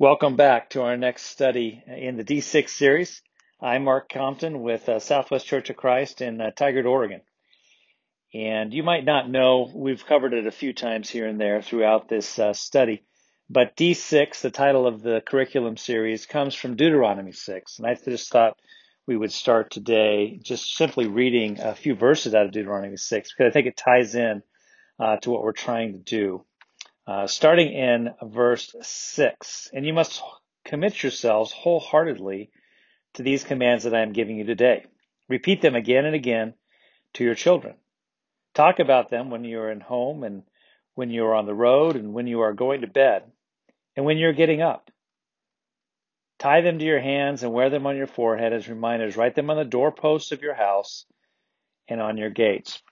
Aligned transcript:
Welcome 0.00 0.34
back 0.34 0.70
to 0.70 0.82
our 0.82 0.96
next 0.96 1.22
study 1.26 1.80
in 1.86 2.16
the 2.16 2.24
D6 2.24 2.68
series. 2.68 3.22
I'm 3.62 3.84
Mark 3.84 4.08
Compton 4.08 4.60
with 4.60 4.88
uh, 4.88 4.98
Southwest 4.98 5.46
Church 5.46 5.70
of 5.70 5.76
Christ 5.76 6.20
in 6.20 6.40
uh, 6.40 6.50
Tigard, 6.50 6.84
Oregon. 6.84 7.20
And 8.34 8.74
you 8.74 8.82
might 8.82 9.04
not 9.04 9.30
know, 9.30 9.70
we've 9.72 10.04
covered 10.04 10.34
it 10.34 10.48
a 10.48 10.50
few 10.50 10.72
times 10.72 11.08
here 11.08 11.28
and 11.28 11.40
there 11.40 11.62
throughout 11.62 12.08
this 12.08 12.40
uh, 12.40 12.54
study, 12.54 13.04
but 13.48 13.76
D6, 13.76 14.40
the 14.40 14.50
title 14.50 14.88
of 14.88 15.00
the 15.00 15.22
curriculum 15.24 15.76
series, 15.76 16.26
comes 16.26 16.56
from 16.56 16.74
Deuteronomy 16.74 17.30
6. 17.30 17.78
And 17.78 17.86
I 17.86 17.94
just 17.94 18.32
thought 18.32 18.58
we 19.06 19.16
would 19.16 19.30
start 19.30 19.70
today 19.70 20.40
just 20.42 20.74
simply 20.74 21.06
reading 21.06 21.60
a 21.60 21.76
few 21.76 21.94
verses 21.94 22.34
out 22.34 22.46
of 22.46 22.50
Deuteronomy 22.50 22.96
6 22.96 23.32
because 23.32 23.48
I 23.48 23.52
think 23.52 23.68
it 23.68 23.76
ties 23.76 24.16
in 24.16 24.42
uh, 24.98 25.18
to 25.18 25.30
what 25.30 25.44
we're 25.44 25.52
trying 25.52 25.92
to 25.92 25.98
do. 25.98 26.44
Uh, 27.06 27.26
starting 27.26 27.72
in 27.72 28.14
verse 28.22 28.74
6. 28.80 29.70
And 29.72 29.84
you 29.84 29.92
must 29.92 30.22
commit 30.64 31.02
yourselves 31.02 31.52
wholeheartedly 31.52 32.50
to 33.14 33.22
these 33.22 33.44
commands 33.44 33.84
that 33.84 33.94
I 33.94 34.00
am 34.00 34.12
giving 34.12 34.38
you 34.38 34.44
today. 34.44 34.84
Repeat 35.28 35.60
them 35.60 35.74
again 35.74 36.06
and 36.06 36.14
again 36.14 36.54
to 37.14 37.24
your 37.24 37.34
children. 37.34 37.74
Talk 38.54 38.78
about 38.78 39.10
them 39.10 39.30
when 39.30 39.44
you 39.44 39.60
are 39.60 39.70
in 39.70 39.80
home 39.80 40.24
and 40.24 40.44
when 40.94 41.10
you 41.10 41.26
are 41.26 41.34
on 41.34 41.46
the 41.46 41.54
road 41.54 41.96
and 41.96 42.14
when 42.14 42.26
you 42.26 42.40
are 42.40 42.52
going 42.52 42.80
to 42.82 42.86
bed 42.86 43.24
and 43.96 44.06
when 44.06 44.16
you're 44.16 44.32
getting 44.32 44.62
up. 44.62 44.90
Tie 46.38 46.60
them 46.60 46.78
to 46.78 46.84
your 46.84 47.00
hands 47.00 47.42
and 47.42 47.52
wear 47.52 47.70
them 47.70 47.86
on 47.86 47.96
your 47.96 48.06
forehead 48.06 48.52
as 48.52 48.68
reminders. 48.68 49.16
Write 49.16 49.34
them 49.34 49.50
on 49.50 49.56
the 49.56 49.64
doorposts 49.64 50.32
of 50.32 50.42
your 50.42 50.54
house 50.54 51.06
and 51.88 52.00
on 52.00 52.16
your 52.16 52.30
gates. 52.30 52.82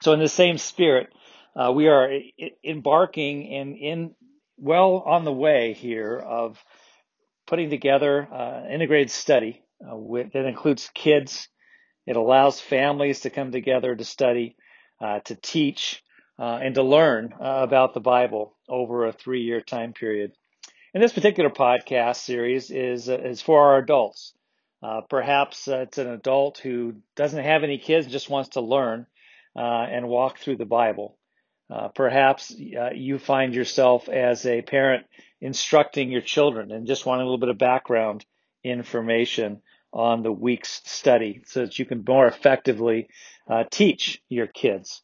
So, 0.00 0.12
in 0.12 0.20
the 0.20 0.28
same 0.28 0.58
spirit, 0.58 1.12
uh, 1.56 1.72
we 1.72 1.88
are 1.88 2.10
embarking 2.64 3.44
in, 3.44 3.74
in 3.76 4.14
well 4.58 5.02
on 5.06 5.24
the 5.24 5.32
way 5.32 5.72
here 5.72 6.18
of 6.18 6.62
putting 7.46 7.70
together 7.70 8.28
uh, 8.30 8.62
an 8.64 8.72
integrated 8.72 9.10
study 9.10 9.62
uh, 9.84 9.96
with, 9.96 10.32
that 10.32 10.44
includes 10.44 10.90
kids. 10.94 11.48
It 12.06 12.16
allows 12.16 12.60
families 12.60 13.20
to 13.20 13.30
come 13.30 13.52
together 13.52 13.94
to 13.94 14.04
study, 14.04 14.56
uh, 15.00 15.20
to 15.20 15.34
teach, 15.34 16.02
uh, 16.38 16.58
and 16.62 16.74
to 16.74 16.82
learn 16.82 17.32
uh, 17.32 17.60
about 17.62 17.94
the 17.94 18.00
Bible 18.00 18.56
over 18.68 19.06
a 19.06 19.12
three-year 19.12 19.60
time 19.60 19.92
period. 19.92 20.32
And 20.94 21.02
this 21.02 21.12
particular 21.12 21.50
podcast 21.50 22.16
series 22.16 22.70
is 22.70 23.08
is 23.08 23.42
for 23.42 23.60
our 23.62 23.78
adults. 23.78 24.32
perhaps 25.10 25.68
it's 25.68 25.98
an 25.98 26.08
adult 26.08 26.58
who 26.58 26.94
doesn't 27.14 27.44
have 27.44 27.62
any 27.62 27.78
kids, 27.78 28.06
just 28.06 28.30
wants 28.30 28.50
to 28.50 28.60
learn 28.60 29.06
and 29.54 30.08
walk 30.08 30.38
through 30.38 30.56
the 30.56 30.64
Bible. 30.64 31.17
Uh, 31.70 31.88
perhaps 31.88 32.52
uh, 32.52 32.90
you 32.94 33.18
find 33.18 33.54
yourself 33.54 34.08
as 34.08 34.46
a 34.46 34.62
parent 34.62 35.06
instructing 35.40 36.10
your 36.10 36.22
children 36.22 36.72
and 36.72 36.86
just 36.86 37.04
want 37.04 37.20
a 37.20 37.24
little 37.24 37.38
bit 37.38 37.50
of 37.50 37.58
background 37.58 38.24
information 38.64 39.60
on 39.92 40.22
the 40.22 40.32
week's 40.32 40.80
study 40.84 41.42
so 41.46 41.60
that 41.60 41.78
you 41.78 41.84
can 41.84 42.02
more 42.06 42.26
effectively 42.26 43.08
uh, 43.48 43.64
teach 43.70 44.20
your 44.28 44.46
kids. 44.46 45.02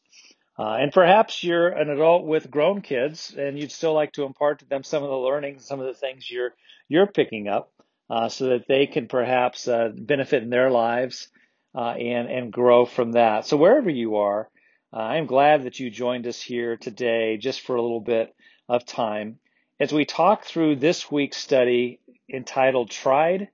Uh, 0.57 0.77
and 0.79 0.91
perhaps 0.91 1.43
you're 1.43 1.67
an 1.67 1.89
adult 1.89 2.25
with 2.25 2.49
grown 2.49 2.81
kids 2.81 3.35
and 3.37 3.59
you'd 3.59 3.71
still 3.71 3.93
like 3.93 4.13
to 4.13 4.23
impart 4.23 4.59
to 4.59 4.65
them 4.65 4.83
some 4.83 5.03
of 5.03 5.09
the 5.09 5.15
learnings, 5.15 5.65
some 5.65 5.79
of 5.79 5.85
the 5.85 5.93
things 5.93 6.29
you're 6.29 6.53
you're 6.87 7.07
picking 7.07 7.47
up, 7.47 7.71
uh, 8.09 8.29
so 8.29 8.49
that 8.49 8.67
they 8.67 8.87
can 8.87 9.07
perhaps 9.07 9.67
uh, 9.67 9.89
benefit 9.95 10.43
in 10.43 10.49
their 10.49 10.69
lives 10.69 11.29
and 11.73 12.29
and 12.29 12.53
grow 12.53 12.85
from 12.85 13.13
that. 13.13 13.45
So 13.45 13.57
wherever 13.57 13.89
you 13.89 14.17
are, 14.17 14.49
uh, 14.93 14.97
I'm 14.97 15.25
glad 15.25 15.63
that 15.63 15.79
you 15.79 15.89
joined 15.89 16.27
us 16.27 16.41
here 16.41 16.77
today 16.77 17.37
just 17.37 17.61
for 17.61 17.75
a 17.75 17.81
little 17.81 18.01
bit 18.01 18.35
of 18.69 18.85
time 18.85 19.39
as 19.79 19.91
we 19.91 20.05
talk 20.05 20.45
through 20.45 20.77
this 20.77 21.11
week's 21.11 21.37
study 21.37 21.99
entitled 22.31 22.89
Tried 22.89 23.49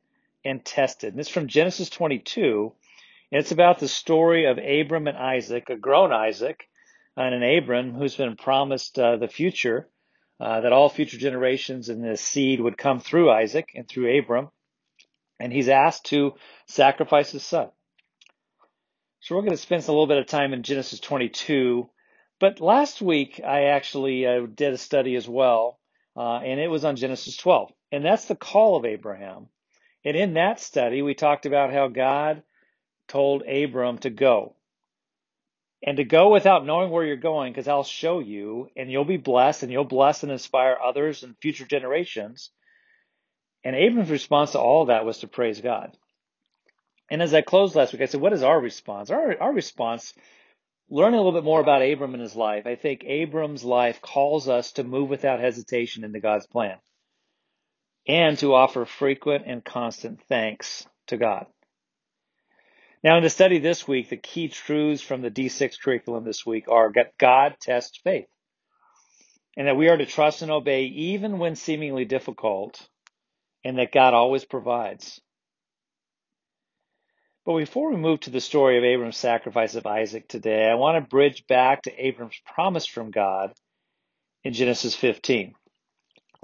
and 0.45 0.63
Tested. 0.63 1.13
And 1.13 1.19
it's 1.19 1.29
from 1.29 1.47
Genesis 1.47 1.89
22, 1.89 2.73
and 3.31 3.39
it's 3.39 3.51
about 3.51 3.79
the 3.79 3.87
story 3.87 4.45
of 4.45 4.57
Abram 4.57 5.07
and 5.07 5.17
Isaac, 5.17 5.69
a 5.69 5.75
grown 5.75 6.11
Isaac, 6.11 6.67
and 7.17 7.33
an 7.33 7.57
Abram 7.57 7.93
who's 7.93 8.15
been 8.15 8.35
promised 8.35 8.97
uh, 8.99 9.17
the 9.17 9.27
future, 9.27 9.89
uh, 10.39 10.61
that 10.61 10.73
all 10.73 10.89
future 10.89 11.17
generations 11.17 11.89
and 11.89 12.03
the 12.03 12.17
seed 12.17 12.59
would 12.59 12.77
come 12.77 12.99
through 12.99 13.31
Isaac 13.31 13.71
and 13.75 13.87
through 13.87 14.19
Abram. 14.19 14.49
And 15.39 15.51
he's 15.51 15.69
asked 15.69 16.05
to 16.07 16.33
sacrifice 16.67 17.31
his 17.31 17.43
son. 17.43 17.69
So 19.23 19.35
we're 19.35 19.43
going 19.43 19.51
to 19.51 19.57
spend 19.57 19.83
a 19.83 19.91
little 19.91 20.07
bit 20.07 20.17
of 20.17 20.25
time 20.25 20.51
in 20.51 20.63
Genesis 20.63 20.99
22. 20.99 21.87
But 22.39 22.59
last 22.59 23.03
week 23.03 23.39
I 23.45 23.65
actually 23.65 24.25
uh, 24.25 24.47
did 24.47 24.73
a 24.73 24.79
study 24.79 25.15
as 25.15 25.29
well, 25.29 25.79
uh, 26.17 26.37
and 26.37 26.59
it 26.59 26.69
was 26.71 26.83
on 26.83 26.95
Genesis 26.95 27.37
12. 27.37 27.71
And 27.91 28.03
that's 28.03 28.25
the 28.25 28.35
call 28.35 28.77
of 28.77 28.85
Abraham. 28.85 29.49
And 30.03 30.17
in 30.17 30.33
that 30.33 30.59
study, 30.59 31.03
we 31.03 31.13
talked 31.13 31.45
about 31.45 31.71
how 31.71 31.87
God 31.87 32.41
told 33.07 33.43
Abram 33.43 33.99
to 33.99 34.09
go. 34.09 34.55
And 35.85 35.97
to 35.97 36.03
go 36.03 36.31
without 36.31 36.65
knowing 36.65 36.89
where 36.89 37.05
you're 37.05 37.15
going, 37.15 37.53
because 37.53 37.67
I'll 37.67 37.83
show 37.83 38.19
you, 38.19 38.69
and 38.75 38.91
you'll 38.91 39.05
be 39.05 39.17
blessed, 39.17 39.61
and 39.61 39.71
you'll 39.71 39.83
bless 39.83 40.23
and 40.23 40.31
inspire 40.31 40.77
others 40.83 41.21
and 41.21 41.35
future 41.39 41.65
generations. 41.65 42.49
And 43.63 43.75
Abram's 43.75 44.09
response 44.09 44.53
to 44.53 44.59
all 44.59 44.85
that 44.85 45.05
was 45.05 45.19
to 45.19 45.27
praise 45.27 45.61
God. 45.61 45.95
And 47.11 47.21
as 47.21 47.33
I 47.33 47.41
closed 47.41 47.75
last 47.75 47.91
week, 47.91 48.01
I 48.01 48.05
said, 48.05 48.21
what 48.21 48.31
is 48.31 48.41
our 48.41 48.59
response? 48.59 49.09
Our, 49.09 49.35
our 49.41 49.51
response, 49.51 50.13
learning 50.89 51.19
a 51.19 51.21
little 51.21 51.37
bit 51.37 51.43
more 51.43 51.59
about 51.59 51.81
Abram 51.81 52.13
and 52.13 52.23
his 52.23 52.37
life. 52.37 52.65
I 52.65 52.75
think 52.75 53.03
Abram's 53.03 53.65
life 53.65 54.01
calls 54.01 54.47
us 54.47 54.71
to 54.73 54.85
move 54.85 55.09
without 55.09 55.41
hesitation 55.41 56.05
into 56.05 56.21
God's 56.21 56.47
plan 56.47 56.77
and 58.07 58.37
to 58.37 58.55
offer 58.55 58.85
frequent 58.85 59.43
and 59.45 59.63
constant 59.63 60.21
thanks 60.29 60.87
to 61.07 61.17
God. 61.17 61.47
Now, 63.03 63.17
in 63.17 63.23
the 63.23 63.29
study 63.29 63.59
this 63.59 63.85
week, 63.85 64.07
the 64.07 64.15
key 64.15 64.47
truths 64.47 65.01
from 65.01 65.21
the 65.21 65.31
D6 65.31 65.81
curriculum 65.81 66.23
this 66.23 66.45
week 66.45 66.69
are 66.69 66.93
that 66.95 67.17
God 67.17 67.57
tests 67.59 67.99
faith 68.01 68.29
and 69.57 69.67
that 69.67 69.75
we 69.75 69.89
are 69.89 69.97
to 69.97 70.05
trust 70.05 70.43
and 70.43 70.51
obey 70.51 70.85
even 70.85 71.39
when 71.39 71.57
seemingly 71.57 72.05
difficult 72.05 72.87
and 73.65 73.79
that 73.79 73.91
God 73.91 74.13
always 74.13 74.45
provides. 74.45 75.19
But 77.45 77.57
before 77.57 77.89
we 77.89 77.97
move 77.97 78.19
to 78.21 78.29
the 78.29 78.39
story 78.39 78.77
of 78.77 78.83
Abram's 78.83 79.17
sacrifice 79.17 79.73
of 79.73 79.87
Isaac 79.87 80.27
today, 80.27 80.69
I 80.69 80.75
want 80.75 81.03
to 81.03 81.09
bridge 81.09 81.47
back 81.47 81.83
to 81.83 82.05
Abram's 82.05 82.39
promise 82.45 82.85
from 82.85 83.09
God 83.09 83.53
in 84.43 84.53
Genesis 84.53 84.95
15. 84.95 85.55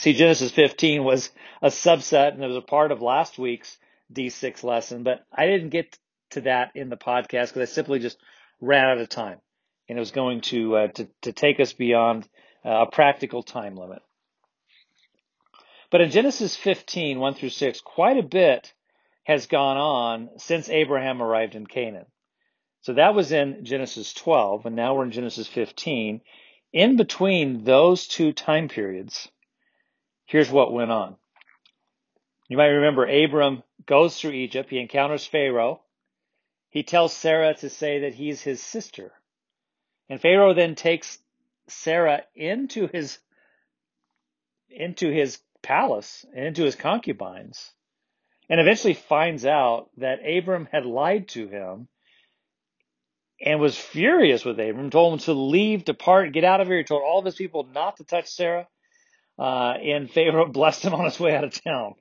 See, 0.02 0.14
Genesis 0.14 0.52
15 0.52 1.04
was 1.04 1.30
a 1.62 1.68
subset 1.68 2.34
and 2.34 2.44
it 2.44 2.48
was 2.48 2.58
a 2.58 2.62
part 2.62 2.92
of 2.92 3.02
last 3.02 3.38
week's 3.38 3.78
D6 4.12 4.64
lesson, 4.64 5.04
but 5.04 5.24
I 5.32 5.46
didn't 5.46 5.70
get 5.70 5.98
to 6.32 6.42
that 6.42 6.72
in 6.76 6.90
the 6.90 6.98
podcast 6.98 7.50
because 7.50 7.62
I 7.62 7.66
simply 7.66 8.00
just 8.00 8.18
ran 8.60 8.86
out 8.86 8.98
of 8.98 9.10
time 9.10 9.40
and 9.88 9.98
it 9.98 10.00
was 10.00 10.12
going 10.12 10.42
to, 10.42 10.76
uh, 10.76 10.88
to, 10.88 11.08
to 11.24 11.32
take 11.32 11.60
us 11.60 11.74
beyond 11.74 12.28
uh, 12.66 12.86
a 12.88 12.92
practical 12.92 13.44
time 13.44 13.76
limit. 13.76 14.02
But 15.92 16.02
in 16.02 16.10
Genesis 16.10 16.56
15, 16.56 17.20
1 17.20 17.34
through 17.36 17.50
6, 17.50 17.82
quite 17.82 18.18
a 18.18 18.24
bit 18.24 18.74
has 19.28 19.48
gone 19.48 19.76
on 19.76 20.30
since 20.38 20.70
Abraham 20.70 21.22
arrived 21.22 21.54
in 21.54 21.68
Canaan. 21.68 22.06
So 22.80 22.94
that 22.94 23.14
was 23.14 23.34
in 23.34 23.66
Genesis 23.66 24.14
12, 24.14 24.66
and 24.66 24.74
now 24.74 24.96
we're 24.96 25.04
in 25.04 25.12
Genesis 25.12 25.50
15. 25.50 26.22
In 26.72 26.96
between 26.96 27.66
those 27.66 28.08
two 28.08 28.32
time 28.32 28.70
periods, 28.70 29.28
here's 30.24 30.50
what 30.50 30.72
went 30.72 30.92
on. 30.92 31.18
You 32.48 32.56
might 32.56 32.68
remember 32.68 33.06
Abram 33.06 33.64
goes 33.86 34.18
through 34.18 34.32
Egypt. 34.32 34.70
He 34.70 34.80
encounters 34.80 35.28
Pharaoh. 35.28 35.82
He 36.70 36.84
tells 36.84 37.12
Sarah 37.12 37.54
to 37.56 37.70
say 37.70 38.00
that 38.00 38.14
he's 38.14 38.42
his 38.42 38.64
sister. 38.64 39.12
And 40.08 40.22
Pharaoh 40.22 40.54
then 40.54 40.76
takes 40.76 41.20
Sarah 41.68 42.22
into 42.34 42.88
his, 42.88 43.18
into 44.70 45.12
his 45.12 45.42
palace 45.62 46.26
and 46.34 46.46
into 46.46 46.64
his 46.64 46.76
concubines 46.76 47.74
and 48.50 48.60
eventually 48.60 48.94
finds 48.94 49.46
out 49.46 49.90
that 49.98 50.20
Abram 50.26 50.68
had 50.72 50.86
lied 50.86 51.28
to 51.30 51.48
him 51.48 51.88
and 53.44 53.60
was 53.60 53.78
furious 53.78 54.44
with 54.44 54.60
Abram, 54.60 54.90
told 54.90 55.14
him 55.14 55.20
to 55.20 55.34
leave, 55.34 55.86
depart, 55.86 56.34
get 56.34 56.44
out 56.44 56.62
of 56.62 56.68
here. 56.68 56.78
He 56.78 56.84
told 56.84 57.04
all 57.04 57.20
of 57.20 57.26
his 57.26 57.36
people 57.36 57.68
not 57.74 57.98
to 57.98 58.04
touch 58.04 58.30
Sarah. 58.30 58.68
Uh, 59.38 59.74
and 59.84 60.10
Pharaoh 60.10 60.48
blessed 60.52 60.84
him 60.84 60.96
on 60.96 61.06
his 61.06 61.20
way 61.20 61.36
out 61.36 61.44
of 61.44 61.62
town. 61.64 61.96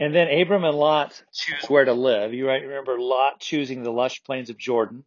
And 0.00 0.14
then 0.14 0.28
Abram 0.28 0.64
and 0.64 0.76
Lot 0.76 1.22
choose 1.32 1.68
where 1.68 1.84
to 1.84 1.92
live. 1.92 2.32
You 2.32 2.48
remember 2.48 2.98
Lot 2.98 3.40
choosing 3.40 3.82
the 3.82 3.92
lush 3.92 4.24
plains 4.24 4.50
of 4.50 4.58
Jordan 4.58 5.04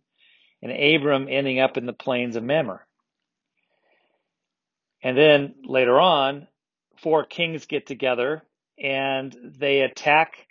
and 0.61 0.71
Abram 0.71 1.27
ending 1.29 1.59
up 1.59 1.77
in 1.77 1.85
the 1.85 1.93
plains 1.93 2.35
of 2.35 2.43
Mamre. 2.43 2.85
And 5.03 5.17
then 5.17 5.55
later 5.63 5.99
on, 5.99 6.47
four 7.01 7.23
kings 7.23 7.65
get 7.65 7.85
together 7.85 8.43
and 8.77 9.35
they 9.43 9.81
attack 9.81 10.47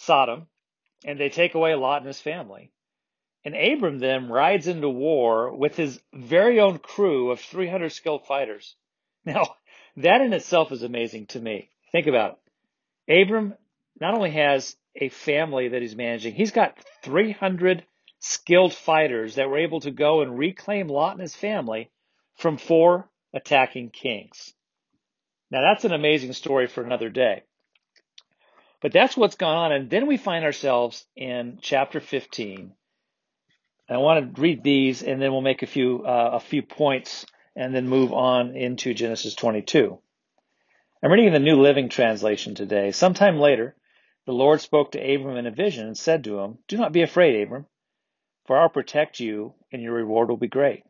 Sodom, 0.00 0.46
and 1.04 1.20
they 1.20 1.28
take 1.28 1.54
away 1.54 1.74
Lot 1.74 1.98
and 1.98 2.06
his 2.06 2.20
family. 2.20 2.72
And 3.44 3.54
Abram 3.54 3.98
then 3.98 4.28
rides 4.28 4.66
into 4.66 4.88
war 4.88 5.54
with 5.54 5.76
his 5.76 6.00
very 6.12 6.58
own 6.58 6.78
crew 6.78 7.30
of 7.30 7.40
300 7.40 7.90
skilled 7.90 8.26
fighters. 8.26 8.76
Now, 9.26 9.56
that 9.98 10.22
in 10.22 10.32
itself 10.32 10.72
is 10.72 10.82
amazing 10.82 11.26
to 11.26 11.40
me. 11.40 11.68
Think 11.92 12.06
about 12.06 12.38
it. 13.06 13.22
Abram 13.22 13.54
not 14.00 14.14
only 14.14 14.30
has 14.30 14.74
a 14.96 15.10
family 15.10 15.68
that 15.68 15.82
he's 15.82 15.94
managing, 15.94 16.34
he's 16.34 16.52
got 16.52 16.78
300 17.02 17.84
skilled 18.20 18.72
fighters 18.72 19.34
that 19.34 19.50
were 19.50 19.58
able 19.58 19.80
to 19.80 19.90
go 19.90 20.22
and 20.22 20.38
reclaim 20.38 20.88
Lot 20.88 21.12
and 21.12 21.20
his 21.20 21.36
family 21.36 21.90
from 22.36 22.56
four 22.56 23.10
attacking 23.34 23.90
kings. 23.90 24.54
Now 25.50 25.60
that's 25.60 25.84
an 25.84 25.92
amazing 25.92 26.32
story 26.32 26.66
for 26.66 26.82
another 26.82 27.10
day. 27.10 27.42
But 28.80 28.92
that's 28.92 29.16
what's 29.16 29.36
gone 29.36 29.56
on. 29.56 29.72
And 29.72 29.90
then 29.90 30.06
we 30.06 30.16
find 30.16 30.44
ourselves 30.44 31.04
in 31.16 31.58
chapter 31.60 32.00
15. 32.00 32.72
I 33.88 33.96
want 33.96 34.36
to 34.36 34.40
read 34.40 34.62
these 34.62 35.02
and 35.02 35.20
then 35.20 35.32
we'll 35.32 35.40
make 35.40 35.62
a 35.62 35.66
few, 35.66 36.04
uh, 36.04 36.30
a 36.34 36.40
few 36.40 36.62
points 36.62 37.26
and 37.56 37.74
then 37.74 37.88
move 37.88 38.12
on 38.12 38.56
into 38.56 38.94
Genesis 38.94 39.34
22. 39.34 39.98
I'm 41.02 41.10
reading 41.10 41.32
the 41.32 41.40
New 41.40 41.60
Living 41.60 41.88
Translation 41.88 42.54
today. 42.54 42.92
Sometime 42.92 43.38
later, 43.38 43.74
the 44.26 44.32
Lord 44.32 44.60
spoke 44.60 44.92
to 44.92 45.14
Abram 45.14 45.36
in 45.36 45.46
a 45.46 45.50
vision 45.50 45.86
and 45.86 45.98
said 45.98 46.24
to 46.24 46.38
him, 46.38 46.58
Do 46.68 46.76
not 46.76 46.92
be 46.92 47.02
afraid, 47.02 47.42
Abram, 47.42 47.66
for 48.46 48.56
I'll 48.56 48.68
protect 48.68 49.18
you 49.18 49.54
and 49.72 49.82
your 49.82 49.94
reward 49.94 50.28
will 50.28 50.36
be 50.36 50.46
great. 50.46 50.84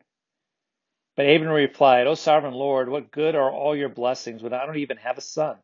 But 1.15 1.25
Abram 1.25 1.51
replied, 1.51 2.07
O 2.07 2.13
sovereign 2.13 2.53
Lord, 2.53 2.87
what 2.87 3.11
good 3.11 3.35
are 3.35 3.51
all 3.51 3.75
your 3.75 3.89
blessings 3.89 4.43
when 4.43 4.53
I 4.53 4.65
don't 4.65 4.77
even 4.77 4.97
have 4.97 5.17
a 5.17 5.21
son? 5.21 5.57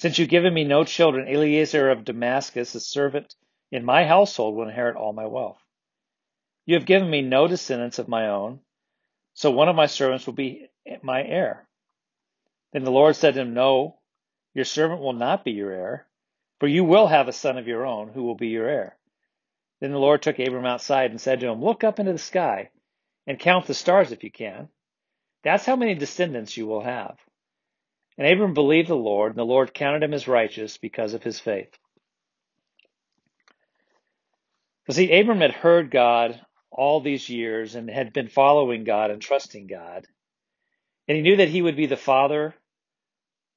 Since 0.00 0.18
you've 0.18 0.30
given 0.30 0.54
me 0.54 0.64
no 0.64 0.84
children, 0.84 1.28
Eliezer 1.28 1.90
of 1.90 2.06
Damascus, 2.06 2.74
a 2.74 2.80
servant 2.80 3.34
in 3.70 3.84
my 3.84 4.06
household, 4.06 4.56
will 4.56 4.66
inherit 4.66 4.96
all 4.96 5.12
my 5.12 5.26
wealth. 5.26 5.62
You 6.64 6.76
have 6.76 6.86
given 6.86 7.10
me 7.10 7.20
no 7.20 7.46
descendants 7.46 7.98
of 7.98 8.08
my 8.08 8.28
own, 8.28 8.60
so 9.34 9.50
one 9.50 9.68
of 9.68 9.76
my 9.76 9.84
servants 9.84 10.24
will 10.24 10.32
be 10.32 10.70
my 11.02 11.22
heir. 11.22 11.68
Then 12.72 12.84
the 12.84 12.90
Lord 12.90 13.14
said 13.14 13.34
to 13.34 13.42
him, 13.42 13.52
No, 13.52 13.98
your 14.54 14.64
servant 14.64 15.02
will 15.02 15.12
not 15.12 15.44
be 15.44 15.52
your 15.52 15.70
heir, 15.70 16.06
for 16.60 16.66
you 16.66 16.82
will 16.82 17.06
have 17.06 17.28
a 17.28 17.32
son 17.32 17.58
of 17.58 17.68
your 17.68 17.84
own 17.84 18.08
who 18.08 18.22
will 18.22 18.36
be 18.36 18.48
your 18.48 18.68
heir. 18.68 18.96
Then 19.80 19.90
the 19.90 19.98
Lord 19.98 20.22
took 20.22 20.38
Abram 20.38 20.64
outside 20.64 21.10
and 21.10 21.20
said 21.20 21.40
to 21.40 21.48
him, 21.48 21.62
Look 21.62 21.84
up 21.84 22.00
into 22.00 22.12
the 22.12 22.18
sky 22.18 22.70
and 23.26 23.38
count 23.38 23.66
the 23.66 23.74
stars 23.74 24.12
if 24.12 24.24
you 24.24 24.30
can. 24.30 24.70
That's 25.44 25.66
how 25.66 25.76
many 25.76 25.94
descendants 25.94 26.56
you 26.56 26.66
will 26.66 26.80
have. 26.82 27.18
And 28.18 28.26
Abram 28.26 28.54
believed 28.54 28.88
the 28.88 28.96
Lord, 28.96 29.32
and 29.32 29.38
the 29.38 29.44
Lord 29.44 29.72
counted 29.72 30.02
him 30.02 30.12
as 30.12 30.28
righteous 30.28 30.76
because 30.76 31.14
of 31.14 31.22
his 31.22 31.40
faith. 31.40 31.76
So 34.86 34.94
see, 34.94 35.18
Abram 35.18 35.40
had 35.40 35.52
heard 35.52 35.90
God 35.90 36.40
all 36.70 37.00
these 37.00 37.28
years 37.28 37.74
and 37.74 37.88
had 37.88 38.12
been 38.12 38.28
following 38.28 38.84
God 38.84 39.10
and 39.10 39.20
trusting 39.20 39.66
God. 39.66 40.06
And 41.08 41.16
he 41.16 41.22
knew 41.22 41.36
that 41.36 41.48
he 41.48 41.62
would 41.62 41.76
be 41.76 41.86
the 41.86 41.96
father 41.96 42.54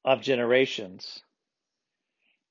of 0.06 0.22
generations. 0.22 1.22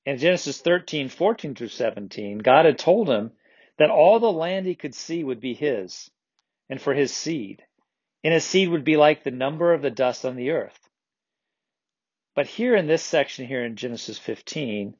In 0.05 0.17
Genesis 0.17 0.59
13, 0.61 1.09
14 1.09 1.55
through 1.55 1.69
17, 1.69 2.39
God 2.39 2.65
had 2.65 2.77
told 2.77 3.09
him 3.09 3.31
that 3.79 3.89
all 3.89 4.19
the 4.19 4.31
land 4.31 4.65
he 4.65 4.75
could 4.75 4.95
see 4.95 5.23
would 5.23 5.39
be 5.39 5.53
his 5.53 6.09
and 6.69 6.81
for 6.81 6.93
his 6.93 7.13
seed. 7.13 7.63
And 8.23 8.33
his 8.33 8.43
seed 8.43 8.69
would 8.69 8.83
be 8.83 8.97
like 8.97 9.23
the 9.23 9.31
number 9.31 9.73
of 9.73 9.81
the 9.81 9.91
dust 9.91 10.25
on 10.25 10.35
the 10.35 10.51
earth. 10.51 10.82
But 12.35 12.47
here 12.47 12.75
in 12.75 12.87
this 12.87 13.03
section 13.03 13.45
here 13.45 13.63
in 13.63 13.75
Genesis 13.75 14.17
15, 14.17 14.95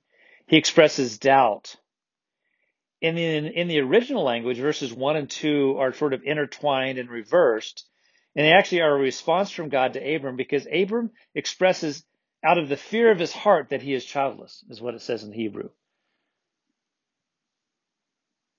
he 0.48 0.58
expresses 0.58 1.18
doubt. 1.18 1.76
In 3.02 3.16
the, 3.16 3.24
in 3.24 3.68
the 3.68 3.80
original 3.80 4.24
language, 4.24 4.60
verses 4.60 4.94
1 4.94 5.16
and 5.16 5.30
2 5.30 5.78
are 5.78 5.94
sort 5.94 6.14
of 6.14 6.24
intertwined 6.24 7.00
and 7.00 7.10
reversed. 7.10 7.86
And 8.36 8.46
they 8.46 8.52
actually 8.52 8.82
are 8.82 8.96
a 8.96 9.00
response 9.00 9.52
from 9.52 9.70
God 9.70 9.94
to 9.94 10.16
Abram 10.16 10.36
because 10.36 10.68
Abram 10.72 11.12
expresses 11.36 12.04
out 12.44 12.58
of 12.58 12.70
the 12.70 12.78
fear 12.78 13.12
of 13.12 13.20
his 13.20 13.32
heart 13.32 13.70
that 13.70 13.82
he 13.82 13.94
is 13.94 14.06
childless, 14.06 14.64
is 14.70 14.82
what 14.82 14.96
it 14.96 15.02
says 15.02 15.24
in 15.24 15.32
Hebrew. 15.32 15.70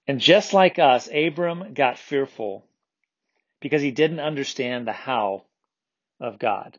And 0.06 0.21
just 0.21 0.53
like 0.53 0.79
us, 0.79 1.09
Abram 1.12 1.75
got 1.75 1.99
fearful 1.99 2.67
because 3.61 3.82
he 3.82 3.91
didn't 3.91 4.21
understand 4.21 4.87
the 4.87 4.93
how 4.93 5.44
of 6.21 6.38
God. 6.38 6.79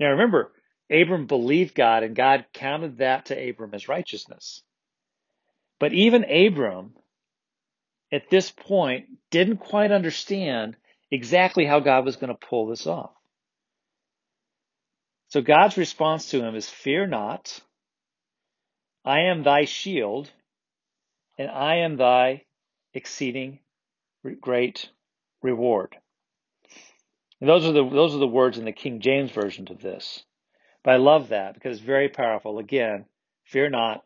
Now 0.00 0.10
remember, 0.10 0.52
Abram 0.90 1.26
believed 1.26 1.74
God 1.74 2.02
and 2.02 2.14
God 2.14 2.46
counted 2.52 2.98
that 2.98 3.26
to 3.26 3.48
Abram 3.48 3.74
as 3.74 3.88
righteousness. 3.88 4.62
But 5.78 5.92
even 5.92 6.24
Abram, 6.24 6.94
at 8.12 8.30
this 8.30 8.50
point, 8.50 9.06
didn't 9.30 9.58
quite 9.58 9.92
understand 9.92 10.76
exactly 11.10 11.66
how 11.66 11.80
God 11.80 12.04
was 12.04 12.16
going 12.16 12.34
to 12.34 12.46
pull 12.46 12.66
this 12.66 12.86
off. 12.86 13.10
So 15.28 15.42
God's 15.42 15.76
response 15.76 16.30
to 16.30 16.42
him 16.42 16.54
is, 16.54 16.68
Fear 16.68 17.08
not, 17.08 17.60
I 19.04 19.22
am 19.22 19.42
thy 19.42 19.64
shield, 19.64 20.30
and 21.36 21.50
I 21.50 21.78
am 21.78 21.96
thy 21.96 22.44
exceeding 22.94 23.58
great 24.40 24.88
reward. 25.42 25.96
And 27.40 27.50
those 27.50 27.66
are 27.66 27.72
the 27.72 27.88
those 27.88 28.14
are 28.14 28.18
the 28.18 28.26
words 28.26 28.56
in 28.56 28.64
the 28.64 28.72
King 28.72 29.00
James 29.00 29.30
version 29.30 29.68
of 29.70 29.80
this. 29.80 30.24
But 30.86 30.92
I 30.92 30.98
love 30.98 31.30
that 31.30 31.54
because 31.54 31.78
it's 31.78 31.84
very 31.84 32.08
powerful. 32.08 32.60
Again, 32.60 33.06
fear 33.42 33.68
not. 33.68 34.04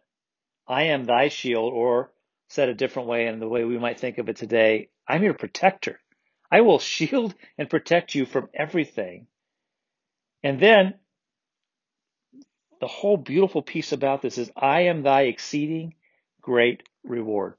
I 0.66 0.84
am 0.84 1.04
thy 1.04 1.28
shield, 1.28 1.74
or 1.74 2.10
said 2.48 2.70
a 2.70 2.74
different 2.74 3.06
way 3.06 3.26
in 3.26 3.38
the 3.38 3.50
way 3.50 3.64
we 3.64 3.78
might 3.78 4.00
think 4.00 4.16
of 4.16 4.30
it 4.30 4.36
today, 4.36 4.88
I'm 5.06 5.22
your 5.22 5.34
protector. 5.34 6.00
I 6.50 6.62
will 6.62 6.78
shield 6.94 7.34
and 7.58 7.68
protect 7.68 8.14
you 8.14 8.24
from 8.24 8.48
everything. 8.54 9.26
And 10.42 10.58
then 10.58 10.94
the 12.80 12.86
whole 12.86 13.18
beautiful 13.18 13.60
piece 13.60 13.92
about 13.92 14.22
this 14.22 14.38
is 14.38 14.50
I 14.56 14.84
am 14.84 15.02
thy 15.02 15.24
exceeding 15.24 15.96
great 16.40 16.82
reward. 17.04 17.56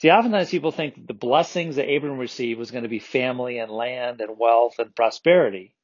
See, 0.00 0.12
oftentimes 0.12 0.48
people 0.48 0.70
think 0.70 0.94
that 0.94 1.08
the 1.08 1.14
blessings 1.14 1.74
that 1.74 1.92
Abram 1.92 2.18
received 2.18 2.60
was 2.60 2.70
going 2.70 2.84
to 2.84 2.88
be 2.88 3.00
family 3.00 3.58
and 3.58 3.72
land 3.72 4.20
and 4.20 4.38
wealth 4.38 4.78
and 4.78 4.94
prosperity. 4.94 5.74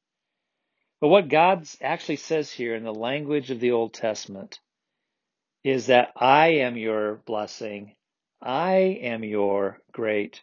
But 1.01 1.07
what 1.07 1.29
God 1.29 1.67
actually 1.81 2.17
says 2.17 2.51
here 2.51 2.75
in 2.75 2.83
the 2.83 2.93
language 2.93 3.51
of 3.51 3.59
the 3.59 3.71
Old 3.71 3.93
Testament 3.93 4.59
is 5.63 5.87
that 5.87 6.11
I 6.15 6.47
am 6.55 6.77
your 6.77 7.15
blessing. 7.25 7.95
I 8.41 8.99
am 9.01 9.23
your 9.23 9.79
great 9.91 10.41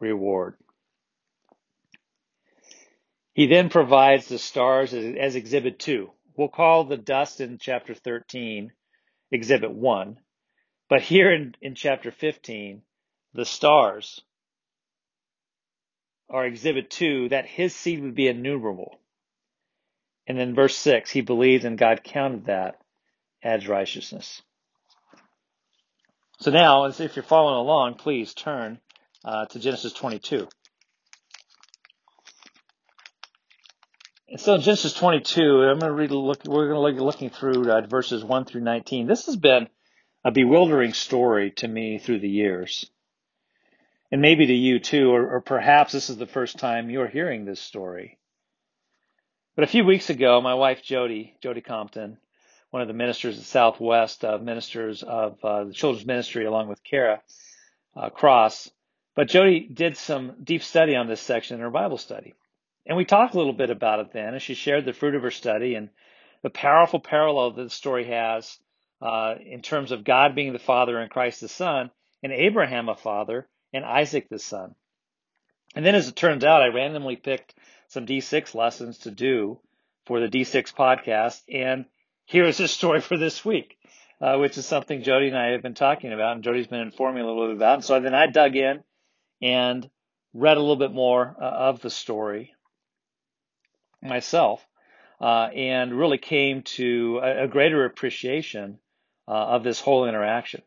reward. 0.00 0.56
He 3.34 3.46
then 3.46 3.70
provides 3.70 4.28
the 4.28 4.38
stars 4.38 4.92
as, 4.92 5.14
as 5.16 5.36
exhibit 5.36 5.78
two. 5.78 6.10
We'll 6.36 6.48
call 6.48 6.84
the 6.84 6.96
dust 6.96 7.40
in 7.40 7.58
chapter 7.58 7.94
13 7.94 8.72
exhibit 9.30 9.72
one. 9.72 10.18
But 10.88 11.02
here 11.02 11.32
in, 11.32 11.54
in 11.62 11.74
chapter 11.74 12.10
15, 12.10 12.82
the 13.32 13.44
stars 13.46 14.20
are 16.28 16.46
exhibit 16.46 16.90
two, 16.90 17.28
that 17.30 17.46
his 17.46 17.74
seed 17.74 18.02
would 18.02 18.14
be 18.14 18.28
innumerable. 18.28 18.98
And 20.32 20.40
then 20.40 20.54
verse 20.54 20.74
6, 20.78 21.10
he 21.10 21.20
believed 21.20 21.66
and 21.66 21.76
God 21.76 22.02
counted 22.02 22.46
that 22.46 22.76
as 23.42 23.68
righteousness. 23.68 24.40
So 26.40 26.50
now, 26.50 26.86
if 26.86 27.14
you're 27.14 27.22
following 27.22 27.56
along, 27.56 27.96
please 27.96 28.32
turn 28.32 28.80
uh, 29.26 29.44
to 29.44 29.58
Genesis 29.58 29.92
22. 29.92 30.48
And 34.30 34.40
so 34.40 34.54
in 34.54 34.62
Genesis 34.62 34.94
22, 34.94 35.42
I'm 35.42 35.78
going 35.78 35.80
to 35.80 35.92
read. 35.92 36.10
Look, 36.10 36.46
we're 36.46 36.68
going 36.68 36.94
to 36.94 37.02
look 37.02 37.14
looking 37.14 37.28
through 37.28 37.70
uh, 37.70 37.82
verses 37.86 38.24
1 38.24 38.46
through 38.46 38.62
19. 38.62 39.06
This 39.06 39.26
has 39.26 39.36
been 39.36 39.68
a 40.24 40.30
bewildering 40.30 40.94
story 40.94 41.50
to 41.56 41.68
me 41.68 41.98
through 41.98 42.20
the 42.20 42.30
years, 42.30 42.90
and 44.10 44.22
maybe 44.22 44.46
to 44.46 44.54
you 44.54 44.78
too, 44.78 45.10
or, 45.10 45.28
or 45.28 45.40
perhaps 45.42 45.92
this 45.92 46.08
is 46.08 46.16
the 46.16 46.26
first 46.26 46.58
time 46.58 46.88
you're 46.88 47.06
hearing 47.06 47.44
this 47.44 47.60
story. 47.60 48.18
But 49.54 49.64
a 49.64 49.68
few 49.68 49.84
weeks 49.84 50.08
ago, 50.08 50.40
my 50.40 50.54
wife 50.54 50.82
Jody, 50.82 51.36
Jody 51.42 51.60
Compton, 51.60 52.16
one 52.70 52.80
of 52.80 52.88
the 52.88 52.94
ministers 52.94 53.36
at 53.38 53.44
Southwest, 53.44 54.24
uh, 54.24 54.38
ministers 54.38 55.02
of 55.02 55.44
uh, 55.44 55.64
the 55.64 55.74
children's 55.74 56.06
ministry, 56.06 56.46
along 56.46 56.68
with 56.68 56.82
Kara 56.82 57.20
uh, 57.94 58.08
Cross. 58.08 58.70
But 59.14 59.28
Jody 59.28 59.60
did 59.60 59.98
some 59.98 60.36
deep 60.42 60.62
study 60.62 60.96
on 60.96 61.06
this 61.06 61.20
section 61.20 61.56
in 61.56 61.60
her 61.60 61.70
Bible 61.70 61.98
study. 61.98 62.34
And 62.86 62.96
we 62.96 63.04
talked 63.04 63.34
a 63.34 63.36
little 63.36 63.52
bit 63.52 63.68
about 63.68 64.00
it 64.00 64.12
then, 64.14 64.32
and 64.32 64.40
she 64.40 64.54
shared 64.54 64.86
the 64.86 64.94
fruit 64.94 65.14
of 65.14 65.22
her 65.22 65.30
study 65.30 65.74
and 65.74 65.90
the 66.42 66.48
powerful 66.48 66.98
parallel 66.98 67.50
that 67.50 67.64
the 67.64 67.70
story 67.70 68.06
has 68.06 68.58
uh, 69.02 69.34
in 69.44 69.60
terms 69.60 69.92
of 69.92 70.02
God 70.02 70.34
being 70.34 70.54
the 70.54 70.58
Father 70.58 70.98
and 70.98 71.10
Christ 71.10 71.42
the 71.42 71.48
Son, 71.48 71.90
and 72.22 72.32
Abraham 72.32 72.88
a 72.88 72.96
father, 72.96 73.46
and 73.74 73.84
Isaac 73.84 74.30
the 74.30 74.38
son. 74.38 74.74
And 75.74 75.84
then, 75.84 75.94
as 75.94 76.08
it 76.08 76.16
turns 76.16 76.44
out, 76.44 76.62
I 76.62 76.68
randomly 76.68 77.16
picked 77.16 77.54
some 77.92 78.06
D6 78.06 78.54
lessons 78.56 78.98
to 79.00 79.12
do 79.12 79.60
for 80.06 80.20
the 80.20 80.28
D6 80.28 80.74
podcast. 80.74 81.42
And 81.52 81.86
here 82.26 82.46
is 82.46 82.58
the 82.58 82.68
story 82.80 83.00
for 83.02 83.18
this 83.18 83.44
week, 83.44 83.78
uh, 84.20 84.38
which 84.38 84.58
is 84.58 84.66
something 84.66 85.02
Jody 85.04 85.28
and 85.28 85.38
I 85.38 85.48
have 85.52 85.62
been 85.62 85.74
talking 85.74 86.12
about, 86.12 86.34
and 86.36 86.44
Jody's 86.44 86.68
been 86.68 86.80
informing 86.80 87.24
a 87.24 87.26
little 87.28 87.48
bit 87.48 87.56
about. 87.56 87.76
And 87.76 87.84
so 87.84 88.00
then 88.00 88.14
I 88.14 88.28
dug 88.28 88.56
in 88.56 88.84
and 89.42 89.90
read 90.34 90.58
a 90.58 90.60
little 90.60 90.76
bit 90.76 90.92
more 90.92 91.36
uh, 91.40 91.44
of 91.46 91.82
the 91.82 91.90
story 91.90 92.54
myself. 94.02 94.66
uh, 95.20 95.48
and 95.54 95.94
really 95.98 96.18
came 96.18 96.62
to 96.62 97.20
a, 97.22 97.44
a 97.44 97.48
greater 97.48 97.86
appreciation 97.86 98.78
uh, 99.28 99.32
of 99.32 99.64
this 99.64 99.80
whole 99.80 100.08
interaction. 100.08 100.62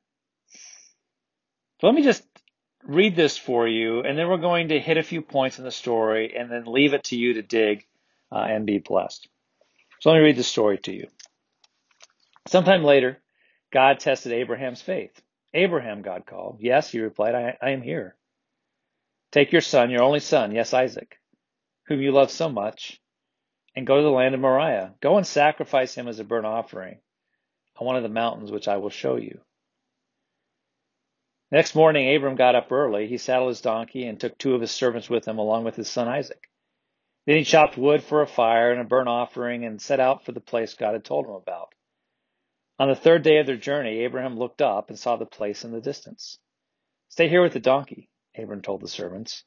So 1.82 1.88
let 1.88 1.96
me 1.96 2.03
just 2.03 2.24
read 2.86 3.15
this 3.15 3.38
for 3.38 3.68
you, 3.68 4.01
and 4.01 4.18
then 4.18 4.27
we're 4.27 4.38
going 4.38 4.70
to 4.70 4.80
hit 4.80 4.98
a 4.98 5.04
few 5.04 5.22
points 5.22 5.58
in 5.58 5.65
the 5.65 5.72
story 5.72 6.36
and 6.38 6.51
then 6.51 6.65
leave 6.65 6.94
it 6.94 7.06
to 7.06 7.18
you 7.18 7.34
to 7.34 7.42
dig 7.42 7.86
uh, 8.32 8.46
and 8.48 8.65
be 8.65 8.80
blessed. 8.80 9.27
So 10.00 10.12
let 10.12 10.18
me 10.18 10.24
read 10.24 10.38
the 10.38 10.44
story 10.44 10.77
to 10.80 10.94
you. 10.94 11.08
Sometime 12.48 12.84
later, 12.84 13.18
God 13.72 14.00
tested 14.00 14.32
Abraham's 14.32 14.82
faith. 14.82 15.22
Abraham, 15.54 16.01
God 16.01 16.25
called. 16.25 16.58
Yes, 16.60 16.92
he 16.92 17.00
replied, 17.00 17.34
I, 17.34 17.58
I 17.62 17.72
am 17.72 17.82
here. 17.82 18.15
Take 19.32 19.51
your 19.51 19.62
son, 19.62 19.89
your 19.89 20.04
only 20.04 20.20
son, 20.20 20.54
yes, 20.54 20.74
Isaac, 20.74 21.20
whom 21.88 22.01
you 22.01 22.12
love 22.12 22.30
so 22.30 22.50
much, 22.50 23.01
and 23.75 23.88
go 23.88 23.98
to 23.98 24.04
the 24.04 24.10
land 24.10 24.36
of 24.36 24.42
Moriah. 24.42 24.94
Go 25.01 25.18
and 25.18 25.25
sacrifice 25.25 25.96
him 25.96 26.08
as 26.08 26.20
a 26.20 26.24
burnt 26.24 26.46
offering 26.46 27.00
on 27.77 27.88
one 27.88 27.96
of 27.96 28.04
the 28.04 28.10
mountains 28.10 28.51
which 28.51 28.68
I 28.68 28.77
will 28.77 28.89
show 28.89 29.15
you. 29.15 29.39
Next 31.55 31.74
morning, 31.74 32.13
Abram 32.13 32.35
got 32.35 32.55
up 32.55 32.69
early. 32.69 33.07
He 33.07 33.17
saddled 33.17 33.47
his 33.47 33.62
donkey 33.62 34.05
and 34.07 34.19
took 34.19 34.38
two 34.38 34.55
of 34.55 34.59
his 34.59 34.71
servants 34.71 35.09
with 35.09 35.25
him, 35.25 35.38
along 35.38 35.63
with 35.63 35.77
his 35.77 35.89
son 35.89 36.09
Isaac. 36.09 36.50
Then 37.25 37.38
he 37.38 37.45
chopped 37.45 37.77
wood 37.77 38.03
for 38.03 38.21
a 38.21 38.27
fire 38.27 38.74
and 38.74 38.81
a 38.81 38.83
burnt 38.83 39.07
offering 39.07 39.63
and 39.63 39.81
set 39.81 40.01
out 40.01 40.25
for 40.25 40.33
the 40.33 40.41
place 40.41 40.74
God 40.74 40.91
had 40.91 41.05
told 41.05 41.25
him 41.25 41.31
about. 41.31 41.74
On 42.77 42.89
the 42.89 42.93
third 42.93 43.24
day 43.24 43.38
of 43.38 43.45
their 43.45 43.55
journey, 43.55 44.00
Abraham 44.00 44.38
looked 44.38 44.62
up 44.62 44.89
and 44.89 45.00
saw 45.00 45.15
the 45.15 45.25
place 45.25 45.63
in 45.63 45.71
the 45.71 45.79
distance. 45.79 46.39
Stay 47.07 47.29
here 47.29 47.41
with 47.41 47.53
the 47.53 47.62
donkey, 47.62 48.09
Abram 48.38 48.62
told 48.62 48.81
the 48.81 48.89
servants. 48.89 49.45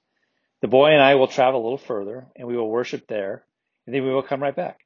The 0.63 0.67
boy 0.67 0.93
and 0.93 1.03
I 1.03 1.17
will 1.17 1.29
travel 1.29 1.61
a 1.61 1.63
little 1.63 1.77
further, 1.77 2.27
and 2.35 2.49
we 2.49 2.57
will 2.57 2.71
worship 2.71 3.07
there, 3.07 3.45
and 3.85 3.95
then 3.95 4.03
we 4.03 4.15
will 4.15 4.23
come 4.23 4.43
right 4.43 4.57
back. 4.57 4.81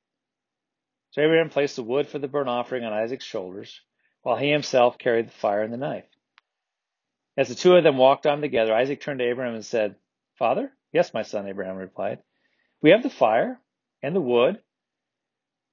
So 1.12 1.21
Abraham 1.21 1.50
placed 1.50 1.76
the 1.76 1.85
wood 1.85 2.09
for 2.09 2.19
the 2.19 2.26
burnt 2.26 2.49
offering 2.49 2.83
on 2.83 2.93
Isaac's 2.93 3.25
shoulders, 3.25 3.81
while 4.23 4.38
he 4.38 4.50
himself 4.50 4.99
carried 4.99 5.29
the 5.29 5.33
fire 5.35 5.62
and 5.62 5.73
the 5.73 5.76
knife. 5.76 6.12
As 7.37 7.49
the 7.49 7.55
two 7.55 7.77
of 7.77 7.85
them 7.85 7.97
walked 7.97 8.27
on 8.27 8.41
together, 8.41 8.75
Isaac 8.75 9.01
turned 9.01 9.21
to 9.21 9.29
Abraham 9.29 9.55
and 9.55 9.65
said, 9.65 9.97
Father? 10.39 10.73
Yes, 10.93 11.15
my 11.15 11.23
son, 11.23 11.49
Abraham 11.49 11.77
replied. 11.77 12.19
We 12.83 12.91
have 12.91 13.03
the 13.03 13.11
fire 13.11 13.59
and 14.03 14.15
the 14.15 14.21
wood, 14.21 14.59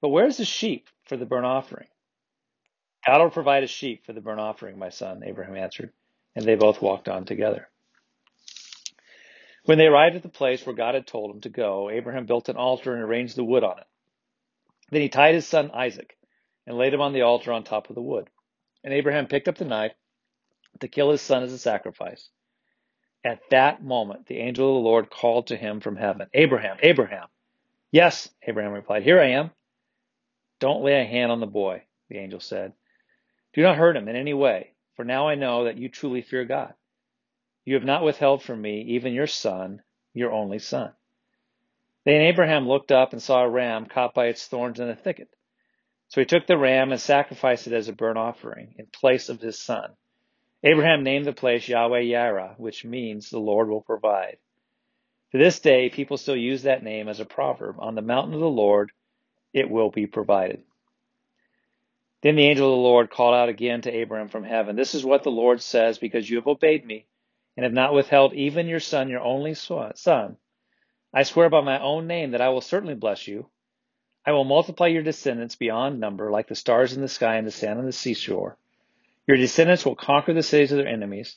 but 0.00 0.08
where's 0.08 0.38
the 0.38 0.44
sheep 0.44 0.88
for 1.04 1.16
the 1.16 1.26
burnt 1.26 1.44
offering? 1.44 1.88
God 3.06 3.20
will 3.20 3.30
provide 3.30 3.62
a 3.62 3.66
sheep 3.66 4.06
for 4.06 4.12
the 4.12 4.20
burnt 4.20 4.40
offering, 4.40 4.78
my 4.78 4.90
son, 4.90 5.22
Abraham 5.24 5.56
answered, 5.56 5.92
and 6.34 6.44
they 6.44 6.54
both 6.54 6.80
walked 6.80 7.08
on 7.08 7.24
together. 7.24 7.68
When 9.64 9.78
they 9.78 9.86
arrived 9.86 10.16
at 10.16 10.22
the 10.22 10.28
place 10.28 10.64
where 10.64 10.74
God 10.74 10.94
had 10.94 11.06
told 11.06 11.34
him 11.34 11.42
to 11.42 11.48
go, 11.50 11.90
Abraham 11.90 12.26
built 12.26 12.48
an 12.48 12.56
altar 12.56 12.94
and 12.94 13.02
arranged 13.02 13.36
the 13.36 13.44
wood 13.44 13.64
on 13.64 13.78
it. 13.78 13.86
Then 14.90 15.02
he 15.02 15.08
tied 15.08 15.34
his 15.34 15.46
son 15.46 15.70
Isaac 15.72 16.16
and 16.66 16.78
laid 16.78 16.94
him 16.94 17.00
on 17.00 17.12
the 17.12 17.22
altar 17.22 17.52
on 17.52 17.64
top 17.64 17.88
of 17.88 17.94
the 17.94 18.02
wood. 18.02 18.28
And 18.82 18.94
Abraham 18.94 19.26
picked 19.26 19.48
up 19.48 19.58
the 19.58 19.64
knife 19.64 19.92
to 20.80 20.88
kill 20.88 21.10
his 21.10 21.20
son 21.20 21.42
as 21.42 21.52
a 21.52 21.58
sacrifice. 21.58 22.28
At 23.24 23.40
that 23.50 23.82
moment, 23.82 24.26
the 24.26 24.38
angel 24.38 24.68
of 24.68 24.74
the 24.82 24.88
Lord 24.88 25.10
called 25.10 25.48
to 25.48 25.56
him 25.56 25.80
from 25.80 25.96
heaven, 25.96 26.28
Abraham, 26.32 26.78
Abraham. 26.82 27.28
Yes, 27.92 28.30
Abraham 28.46 28.72
replied, 28.72 29.02
Here 29.02 29.20
I 29.20 29.30
am. 29.32 29.50
Don't 30.58 30.84
lay 30.84 31.00
a 31.00 31.04
hand 31.04 31.32
on 31.32 31.40
the 31.40 31.46
boy, 31.46 31.82
the 32.08 32.18
angel 32.18 32.40
said. 32.40 32.72
Do 33.52 33.62
not 33.62 33.76
hurt 33.76 33.96
him 33.96 34.08
in 34.08 34.16
any 34.16 34.34
way, 34.34 34.72
for 34.94 35.04
now 35.04 35.28
I 35.28 35.34
know 35.34 35.64
that 35.64 35.76
you 35.76 35.88
truly 35.88 36.22
fear 36.22 36.44
God. 36.44 36.74
You 37.64 37.74
have 37.74 37.84
not 37.84 38.04
withheld 38.04 38.42
from 38.42 38.60
me 38.62 38.82
even 38.82 39.12
your 39.12 39.26
son, 39.26 39.82
your 40.14 40.32
only 40.32 40.58
son. 40.58 40.92
Then 42.04 42.22
Abraham 42.22 42.66
looked 42.66 42.92
up 42.92 43.12
and 43.12 43.22
saw 43.22 43.42
a 43.42 43.50
ram 43.50 43.86
caught 43.86 44.14
by 44.14 44.26
its 44.26 44.46
thorns 44.46 44.80
in 44.80 44.88
a 44.88 44.96
thicket. 44.96 45.28
So 46.08 46.20
he 46.20 46.24
took 46.24 46.46
the 46.46 46.58
ram 46.58 46.90
and 46.90 47.00
sacrificed 47.00 47.66
it 47.66 47.72
as 47.72 47.88
a 47.88 47.92
burnt 47.92 48.18
offering 48.18 48.74
in 48.78 48.86
place 48.86 49.28
of 49.28 49.40
his 49.40 49.60
son. 49.60 49.90
Abraham 50.62 51.02
named 51.02 51.24
the 51.24 51.32
place 51.32 51.68
Yahweh 51.68 52.02
Yireh, 52.02 52.58
which 52.58 52.84
means 52.84 53.30
the 53.30 53.38
Lord 53.38 53.68
will 53.68 53.80
provide. 53.80 54.36
To 55.32 55.38
this 55.38 55.60
day, 55.60 55.88
people 55.88 56.16
still 56.16 56.36
use 56.36 56.64
that 56.64 56.82
name 56.82 57.08
as 57.08 57.20
a 57.20 57.24
proverb. 57.24 57.76
On 57.78 57.94
the 57.94 58.02
mountain 58.02 58.34
of 58.34 58.40
the 58.40 58.48
Lord, 58.48 58.90
it 59.52 59.70
will 59.70 59.90
be 59.90 60.06
provided. 60.06 60.62
Then 62.22 62.36
the 62.36 62.46
angel 62.46 62.66
of 62.68 62.76
the 62.76 62.82
Lord 62.82 63.10
called 63.10 63.34
out 63.34 63.48
again 63.48 63.80
to 63.82 63.94
Abraham 63.94 64.28
from 64.28 64.44
heaven, 64.44 64.76
This 64.76 64.94
is 64.94 65.04
what 65.04 65.22
the 65.22 65.30
Lord 65.30 65.62
says, 65.62 65.98
because 65.98 66.28
you 66.28 66.36
have 66.36 66.46
obeyed 66.46 66.84
me 66.84 67.06
and 67.56 67.64
have 67.64 67.72
not 67.72 67.94
withheld 67.94 68.34
even 68.34 68.66
your 68.66 68.80
son, 68.80 69.08
your 69.08 69.22
only 69.22 69.54
son. 69.54 70.36
I 71.14 71.22
swear 71.22 71.48
by 71.48 71.62
my 71.62 71.80
own 71.80 72.06
name 72.06 72.32
that 72.32 72.42
I 72.42 72.50
will 72.50 72.60
certainly 72.60 72.94
bless 72.94 73.26
you. 73.26 73.48
I 74.26 74.32
will 74.32 74.44
multiply 74.44 74.88
your 74.88 75.02
descendants 75.02 75.56
beyond 75.56 75.98
number, 75.98 76.30
like 76.30 76.48
the 76.48 76.54
stars 76.54 76.92
in 76.92 77.00
the 77.00 77.08
sky 77.08 77.36
and 77.36 77.46
the 77.46 77.50
sand 77.50 77.78
on 77.78 77.86
the 77.86 77.92
seashore. 77.92 78.58
Your 79.26 79.36
descendants 79.36 79.84
will 79.84 79.96
conquer 79.96 80.34
the 80.34 80.42
cities 80.42 80.72
of 80.72 80.78
their 80.78 80.88
enemies. 80.88 81.36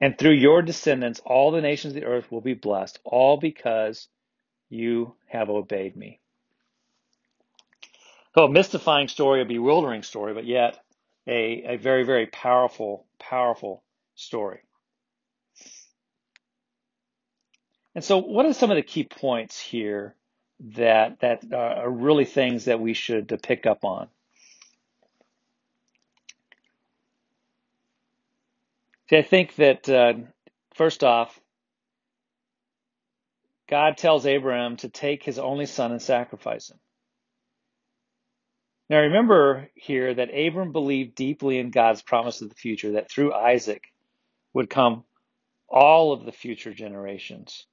And 0.00 0.18
through 0.18 0.34
your 0.34 0.62
descendants, 0.62 1.20
all 1.24 1.50
the 1.50 1.60
nations 1.60 1.94
of 1.94 2.00
the 2.00 2.06
earth 2.06 2.30
will 2.32 2.40
be 2.40 2.54
blessed, 2.54 2.98
all 3.04 3.36
because 3.38 4.08
you 4.70 5.14
have 5.28 5.50
obeyed 5.50 5.96
me. 5.96 6.20
So, 8.34 8.44
a 8.44 8.50
mystifying 8.50 9.08
story, 9.08 9.42
a 9.42 9.44
bewildering 9.44 10.02
story, 10.02 10.34
but 10.34 10.46
yet 10.46 10.78
a, 11.26 11.74
a 11.74 11.76
very, 11.76 12.04
very 12.04 12.26
powerful, 12.26 13.06
powerful 13.18 13.82
story. 14.14 14.60
And 17.94 18.04
so, 18.04 18.18
what 18.18 18.46
are 18.46 18.52
some 18.52 18.70
of 18.70 18.76
the 18.76 18.82
key 18.82 19.04
points 19.04 19.58
here 19.58 20.14
that 20.76 21.20
that 21.20 21.42
uh, 21.52 21.56
are 21.56 21.90
really 21.90 22.24
things 22.24 22.66
that 22.66 22.80
we 22.80 22.94
should 22.94 23.36
pick 23.42 23.66
up 23.66 23.84
on? 23.84 24.08
See, 29.10 29.16
I 29.16 29.22
think 29.22 29.56
that 29.56 29.88
uh, 29.88 30.12
first 30.74 31.02
off, 31.02 31.36
God 33.68 33.96
tells 33.96 34.24
Abraham 34.24 34.76
to 34.78 34.88
take 34.88 35.24
his 35.24 35.40
only 35.40 35.66
son 35.66 35.90
and 35.90 36.00
sacrifice 36.00 36.70
him. 36.70 36.78
Now 38.88 39.00
remember 39.00 39.68
here 39.74 40.14
that 40.14 40.30
Abram 40.32 40.70
believed 40.70 41.16
deeply 41.16 41.58
in 41.58 41.72
God's 41.72 42.02
promise 42.02 42.40
of 42.40 42.50
the 42.50 42.54
future, 42.54 42.92
that 42.92 43.10
through 43.10 43.34
Isaac 43.34 43.82
would 44.52 44.70
come 44.70 45.02
all 45.68 46.12
of 46.12 46.24
the 46.24 46.32
future 46.32 46.72
generations. 46.72 47.66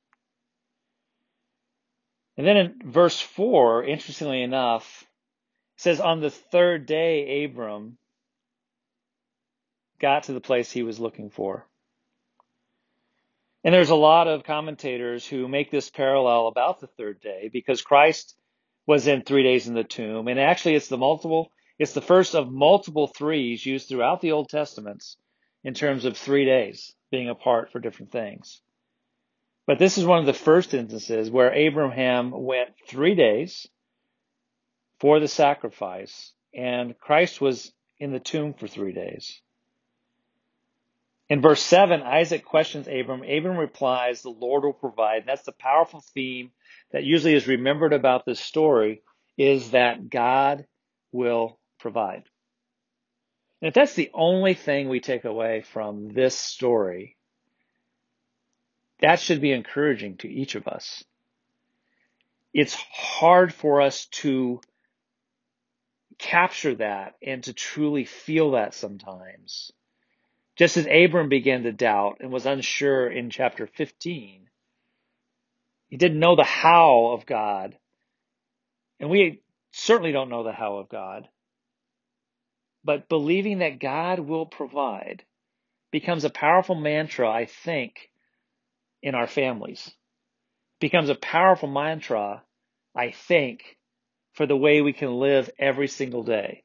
And 2.35 2.47
then 2.47 2.57
in 2.57 2.79
verse 2.83 3.21
4, 3.21 3.83
interestingly 3.83 4.41
enough, 4.41 5.05
says, 5.77 5.99
On 5.99 6.19
the 6.19 6.31
third 6.31 6.87
day, 6.87 7.43
Abram 7.43 7.99
got 9.99 10.23
to 10.23 10.33
the 10.33 10.41
place 10.41 10.71
he 10.71 10.83
was 10.83 10.99
looking 10.99 11.29
for. 11.29 11.67
And 13.63 13.73
there's 13.73 13.89
a 13.89 13.95
lot 13.95 14.27
of 14.27 14.43
commentators 14.43 15.25
who 15.25 15.47
make 15.47 15.71
this 15.71 15.89
parallel 15.89 16.47
about 16.47 16.79
the 16.79 16.87
third 16.87 17.19
day 17.19 17.49
because 17.51 17.81
Christ 17.81 18.35
was 18.85 19.07
in 19.07 19.21
three 19.23 19.43
days 19.43 19.67
in 19.67 19.73
the 19.73 19.83
tomb. 19.83 20.27
And 20.27 20.39
actually, 20.39 20.75
it's 20.75 20.87
the 20.87 20.97
multiple, 20.97 21.51
it's 21.77 21.93
the 21.93 22.01
first 22.01 22.35
of 22.35 22.51
multiple 22.51 23.07
threes 23.07 23.65
used 23.65 23.89
throughout 23.89 24.21
the 24.21 24.31
Old 24.31 24.49
Testaments 24.49 25.17
in 25.63 25.73
terms 25.73 26.05
of 26.05 26.15
three 26.15 26.45
days 26.45 26.93
being 27.11 27.29
apart 27.29 27.71
for 27.71 27.79
different 27.79 28.11
things. 28.11 28.61
But 29.65 29.79
this 29.79 29.97
is 29.97 30.05
one 30.05 30.19
of 30.19 30.25
the 30.25 30.33
first 30.33 30.73
instances 30.73 31.29
where 31.29 31.53
Abraham 31.53 32.31
went 32.31 32.69
three 32.87 33.15
days 33.15 33.67
for 35.01 35.19
the 35.19 35.27
sacrifice, 35.27 36.31
and 36.53 36.97
Christ 36.97 37.41
was 37.41 37.73
in 37.99 38.13
the 38.13 38.19
tomb 38.19 38.53
for 38.53 38.67
three 38.67 38.93
days. 38.93 39.41
In 41.29 41.41
verse 41.41 41.61
7, 41.61 42.01
Isaac 42.01 42.45
questions 42.45 42.87
Abram. 42.87 43.23
Abram 43.23 43.57
replies, 43.57 44.21
The 44.21 44.29
Lord 44.29 44.63
will 44.63 44.73
provide. 44.73 45.19
And 45.19 45.27
that's 45.27 45.43
the 45.43 45.51
powerful 45.51 46.01
theme 46.13 46.51
that 46.91 47.03
usually 47.03 47.33
is 47.33 47.47
remembered 47.47 47.93
about 47.93 48.25
this 48.25 48.39
story 48.39 49.01
is 49.37 49.71
that 49.71 50.09
God 50.09 50.65
will 51.11 51.59
provide. 51.79 52.23
And 53.61 53.67
if 53.67 53.73
that's 53.73 53.93
the 53.93 54.11
only 54.13 54.53
thing 54.53 54.87
we 54.87 54.99
take 54.99 55.25
away 55.25 55.61
from 55.61 56.09
this 56.09 56.37
story, 56.37 57.17
that 58.99 59.19
should 59.19 59.41
be 59.41 59.51
encouraging 59.51 60.17
to 60.17 60.29
each 60.29 60.55
of 60.55 60.67
us. 60.67 61.03
It's 62.53 62.73
hard 62.73 63.53
for 63.53 63.81
us 63.81 64.05
to 64.07 64.61
capture 66.17 66.75
that 66.75 67.15
and 67.21 67.43
to 67.43 67.53
truly 67.53 68.05
feel 68.05 68.51
that 68.51 68.73
sometimes. 68.73 69.71
Just 70.57 70.75
as 70.75 70.87
Abram 70.87 71.29
began 71.29 71.63
to 71.63 71.71
doubt 71.71 72.17
and 72.19 72.31
was 72.31 72.47
unsure 72.47 73.07
in 73.07 73.29
chapter 73.29 73.67
15, 73.67 74.49
he 75.87 75.97
didn't 75.97 76.19
know 76.19 76.35
the 76.35 76.43
how 76.43 77.11
of 77.13 77.25
God. 77.25 77.77
And 78.99 79.09
we 79.09 79.41
certainly 79.71 80.11
don't 80.11 80.29
know 80.29 80.43
the 80.43 80.51
how 80.51 80.77
of 80.77 80.89
God. 80.89 81.29
But 82.83 83.07
believing 83.07 83.59
that 83.59 83.79
God 83.79 84.19
will 84.19 84.47
provide 84.47 85.23
becomes 85.91 86.23
a 86.23 86.29
powerful 86.29 86.75
mantra, 86.75 87.29
I 87.29 87.45
think, 87.45 88.09
in 89.03 89.13
our 89.13 89.27
families. 89.27 89.91
Becomes 90.79 91.09
a 91.09 91.15
powerful 91.15 91.69
mantra, 91.69 92.43
I 92.95 93.11
think, 93.11 93.77
for 94.33 94.47
the 94.47 94.57
way 94.57 94.81
we 94.81 94.93
can 94.93 95.19
live 95.19 95.49
every 95.59 95.87
single 95.87 96.23
day. 96.23 96.63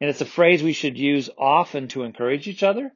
And 0.00 0.08
it's 0.08 0.20
a 0.20 0.26
phrase 0.26 0.62
we 0.62 0.72
should 0.72 0.98
use 0.98 1.28
often 1.36 1.88
to 1.88 2.04
encourage 2.04 2.46
each 2.46 2.62
other 2.62 2.92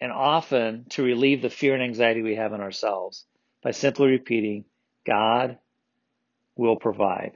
and 0.00 0.12
often 0.12 0.86
to 0.90 1.02
relieve 1.02 1.42
the 1.42 1.50
fear 1.50 1.74
and 1.74 1.82
anxiety 1.82 2.22
we 2.22 2.36
have 2.36 2.52
in 2.52 2.60
ourselves 2.60 3.26
by 3.62 3.72
simply 3.72 4.08
repeating, 4.08 4.64
God 5.06 5.58
will 6.56 6.76
provide. 6.76 7.32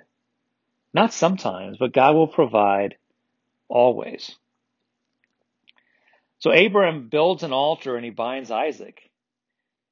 Not 0.93 1.13
sometimes, 1.13 1.77
but 1.79 1.93
God 1.93 2.15
will 2.15 2.29
provide 2.29 2.97
always. 3.69 4.37
So 6.39 6.53
Abraham 6.53 7.09
builds 7.09 7.43
an 7.43 7.53
altar 7.53 7.97
and 7.97 8.05
he 8.05 8.11
binds 8.11 8.51
Isaac. 8.51 9.01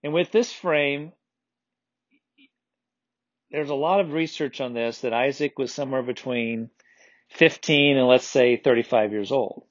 And 0.05 0.13
with 0.13 0.31
this 0.31 0.53
frame, 0.53 1.13
there's 3.51 3.71
a 3.71 3.75
lot 3.75 4.01
of 4.01 4.13
research 4.13 4.61
on 4.61 4.75
this 4.75 5.01
that 5.01 5.13
Isaac 5.13 5.59
was 5.59 5.73
somewhere 5.73 6.03
between 6.03 6.71
15 7.35 7.97
and 7.97 8.07
let's 8.07 8.27
say 8.27 8.57
35 8.57 9.13
years 9.13 9.33
old. 9.33 9.65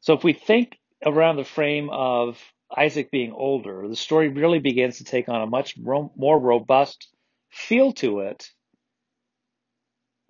So 0.00 0.14
if 0.14 0.24
we 0.24 0.32
think 0.32 0.78
around 1.04 1.36
the 1.36 1.44
frame 1.44 1.90
of 1.90 2.38
Isaac 2.74 3.10
being 3.10 3.32
older, 3.32 3.86
the 3.88 3.96
story 3.96 4.28
really 4.28 4.58
begins 4.58 4.98
to 4.98 5.04
take 5.04 5.28
on 5.28 5.42
a 5.42 5.46
much 5.46 5.76
more 5.78 6.38
robust 6.38 7.08
feel 7.50 7.92
to 7.94 8.20
it 8.20 8.48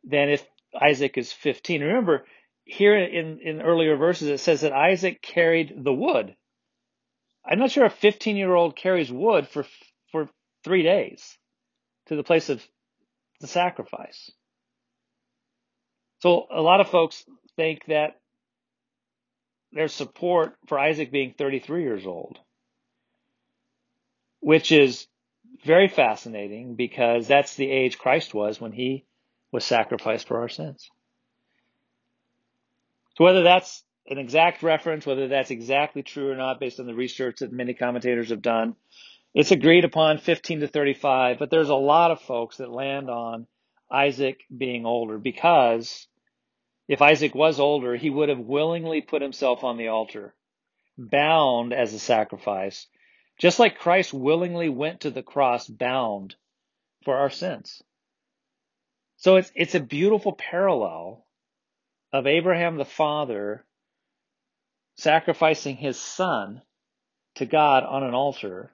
than 0.04 0.30
if 0.30 0.46
Isaac 0.80 1.18
is 1.18 1.32
15. 1.32 1.82
Remember, 1.82 2.24
here 2.64 2.96
in, 2.96 3.40
in 3.40 3.62
earlier 3.62 3.96
verses, 3.96 4.28
it 4.28 4.38
says 4.38 4.60
that 4.60 4.72
Isaac 4.72 5.20
carried 5.22 5.72
the 5.84 5.92
wood. 5.92 6.34
I'm 7.44 7.58
not 7.58 7.70
sure 7.70 7.86
a 7.86 7.90
15 7.90 8.36
year 8.36 8.54
old 8.54 8.76
carries 8.76 9.10
wood 9.10 9.48
for, 9.48 9.64
for 10.12 10.28
three 10.64 10.82
days 10.82 11.36
to 12.06 12.16
the 12.16 12.22
place 12.22 12.48
of 12.48 12.62
the 13.40 13.46
sacrifice. 13.46 14.30
So 16.20 16.46
a 16.50 16.60
lot 16.60 16.80
of 16.80 16.88
folks 16.88 17.24
think 17.56 17.84
that 17.86 18.18
there's 19.72 19.92
support 19.92 20.56
for 20.66 20.78
Isaac 20.78 21.12
being 21.12 21.34
33 21.36 21.82
years 21.82 22.06
old, 22.06 22.38
which 24.40 24.72
is 24.72 25.06
very 25.64 25.88
fascinating 25.88 26.74
because 26.74 27.26
that's 27.26 27.54
the 27.54 27.70
age 27.70 27.98
Christ 27.98 28.34
was 28.34 28.60
when 28.60 28.72
he 28.72 29.04
was 29.52 29.64
sacrificed 29.64 30.28
for 30.28 30.40
our 30.40 30.48
sins. 30.48 30.90
So 33.16 33.24
whether 33.24 33.42
that's 33.42 33.84
an 34.06 34.18
exact 34.18 34.62
reference, 34.62 35.04
whether 35.04 35.28
that's 35.28 35.50
exactly 35.50 36.02
true 36.02 36.30
or 36.30 36.36
not 36.36 36.60
based 36.60 36.80
on 36.80 36.86
the 36.86 36.94
research 36.94 37.40
that 37.40 37.52
many 37.52 37.74
commentators 37.74 38.30
have 38.30 38.42
done, 38.42 38.76
it's 39.34 39.50
agreed 39.50 39.84
upon 39.84 40.18
15 40.18 40.60
to 40.60 40.68
35, 40.68 41.38
but 41.38 41.50
there's 41.50 41.68
a 41.68 41.74
lot 41.74 42.10
of 42.10 42.20
folks 42.22 42.56
that 42.56 42.70
land 42.70 43.10
on 43.10 43.46
Isaac 43.90 44.40
being 44.56 44.86
older 44.86 45.18
because 45.18 46.06
if 46.88 47.02
Isaac 47.02 47.34
was 47.34 47.60
older, 47.60 47.96
he 47.96 48.10
would 48.10 48.28
have 48.28 48.38
willingly 48.38 49.00
put 49.02 49.22
himself 49.22 49.64
on 49.64 49.76
the 49.76 49.88
altar, 49.88 50.34
bound 50.96 51.72
as 51.72 51.92
a 51.92 51.98
sacrifice, 51.98 52.86
just 53.38 53.58
like 53.58 53.78
Christ 53.78 54.12
willingly 54.12 54.68
went 54.68 55.00
to 55.00 55.10
the 55.10 55.22
cross 55.22 55.68
bound 55.68 56.34
for 57.04 57.16
our 57.16 57.30
sins. 57.30 57.82
So 59.18 59.36
it's, 59.36 59.52
it's 59.54 59.74
a 59.74 59.80
beautiful 59.80 60.32
parallel 60.32 61.26
of 62.12 62.26
Abraham 62.26 62.76
the 62.76 62.84
father 62.84 63.64
sacrificing 64.96 65.76
his 65.76 65.98
son 65.98 66.62
to 67.36 67.46
God 67.46 67.84
on 67.84 68.02
an 68.02 68.14
altar 68.14 68.72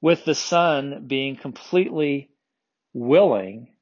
with 0.00 0.24
the 0.24 0.34
son 0.34 1.04
being 1.06 1.36
completely 1.36 2.30
willing 2.92 3.74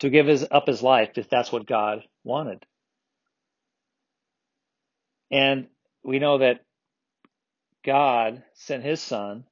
to 0.00 0.10
give 0.10 0.26
his, 0.26 0.46
up 0.50 0.66
his 0.66 0.82
life 0.82 1.16
if 1.16 1.28
that's 1.28 1.52
what 1.52 1.66
God 1.66 2.02
wanted. 2.24 2.64
And 5.30 5.66
we 6.04 6.18
know 6.18 6.38
that 6.38 6.60
God 7.84 8.42
sent 8.54 8.84
his 8.84 9.00
son 9.00 9.44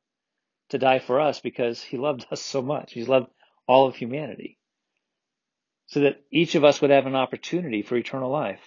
to 0.71 0.79
die 0.79 0.99
for 0.99 1.21
us 1.21 1.41
because 1.41 1.83
he 1.83 1.99
loved 1.99 2.27
us 2.31 2.41
so 2.41 2.63
much. 2.63 2.93
He's 2.93 3.09
loved 3.09 3.29
all 3.67 3.87
of 3.87 3.97
humanity. 3.97 4.59
So 5.87 6.01
that 6.01 6.21
each 6.31 6.55
of 6.55 6.65
us 6.65 6.81
would 6.81 6.91
have 6.91 7.07
an 7.07 7.15
opportunity 7.15 7.83
for 7.83 7.97
eternal 7.97 8.31
life. 8.31 8.61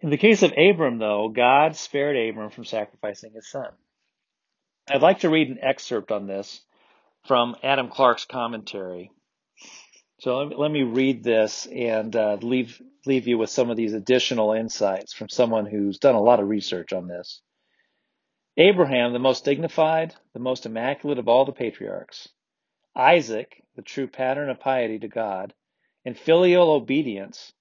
In 0.00 0.10
the 0.10 0.16
case 0.16 0.42
of 0.42 0.54
Abram, 0.56 0.98
though, 0.98 1.28
God 1.28 1.76
spared 1.76 2.16
Abram 2.16 2.50
from 2.50 2.64
sacrificing 2.64 3.32
his 3.34 3.50
son. 3.50 3.68
I'd 4.88 5.02
like 5.02 5.20
to 5.20 5.30
read 5.30 5.48
an 5.48 5.58
excerpt 5.60 6.10
on 6.10 6.26
this 6.26 6.60
from 7.26 7.56
Adam 7.62 7.88
Clarke's 7.88 8.24
commentary. 8.24 9.10
So 10.20 10.38
let 10.38 10.48
me, 10.48 10.56
let 10.56 10.70
me 10.70 10.82
read 10.82 11.24
this 11.24 11.66
and 11.66 12.14
uh, 12.14 12.36
leave 12.42 12.80
leave 13.06 13.26
you 13.26 13.38
with 13.38 13.50
some 13.50 13.70
of 13.70 13.76
these 13.76 13.94
additional 13.94 14.52
insights 14.52 15.14
from 15.14 15.28
someone 15.28 15.64
who's 15.66 15.98
done 15.98 16.14
a 16.14 16.22
lot 16.22 16.40
of 16.40 16.48
research 16.48 16.92
on 16.92 17.08
this. 17.08 17.40
Abraham, 18.56 19.12
the 19.12 19.18
most 19.18 19.44
dignified, 19.44 20.14
the 20.34 20.40
most 20.40 20.66
immaculate 20.66 21.18
of 21.18 21.28
all 21.28 21.46
the 21.46 21.52
patriarchs, 21.52 22.28
Isaac, 22.94 23.62
the 23.76 23.82
true 23.82 24.06
pattern 24.06 24.50
of 24.50 24.60
piety 24.60 24.98
to 24.98 25.08
God, 25.08 25.54
and 26.04 26.18
filial 26.18 26.70
obedience 26.70 27.52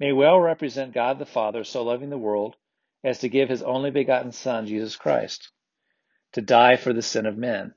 may 0.00 0.12
well 0.12 0.40
represent 0.40 0.94
God 0.94 1.18
the 1.18 1.26
Father 1.26 1.62
so 1.62 1.84
loving 1.84 2.10
the 2.10 2.18
world 2.18 2.56
as 3.04 3.20
to 3.20 3.28
give 3.28 3.48
his 3.48 3.62
only 3.62 3.90
begotten 3.90 4.32
Son, 4.32 4.66
Jesus 4.66 4.96
Christ, 4.96 5.52
to 6.32 6.40
die 6.40 6.76
for 6.76 6.92
the 6.92 7.02
sin 7.02 7.26
of 7.26 7.36
men. 7.36 7.74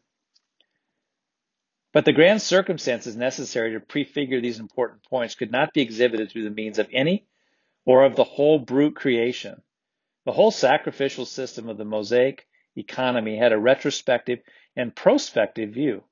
But 1.93 2.05
the 2.05 2.11
grand 2.11 2.41
circumstances 2.41 3.15
necessary 3.15 3.73
to 3.73 3.79
prefigure 3.79 4.41
these 4.41 4.59
important 4.59 5.03
points 5.03 5.35
could 5.35 5.51
not 5.51 5.73
be 5.73 5.81
exhibited 5.81 6.31
through 6.31 6.43
the 6.43 6.49
means 6.49 6.79
of 6.79 6.89
any 6.91 7.27
or 7.85 8.03
of 8.03 8.15
the 8.15 8.23
whole 8.23 8.57
brute 8.57 8.95
creation. 8.95 9.61
The 10.25 10.31
whole 10.31 10.49
sacrificial 10.49 11.25
system 11.25 11.69
of 11.69 11.77
the 11.77 11.85
Mosaic 11.85 12.47
economy 12.75 13.37
had 13.37 13.53
a 13.53 13.59
retrospective 13.59 14.39
and 14.75 14.95
prospective 14.95 15.69
view, 15.69 16.03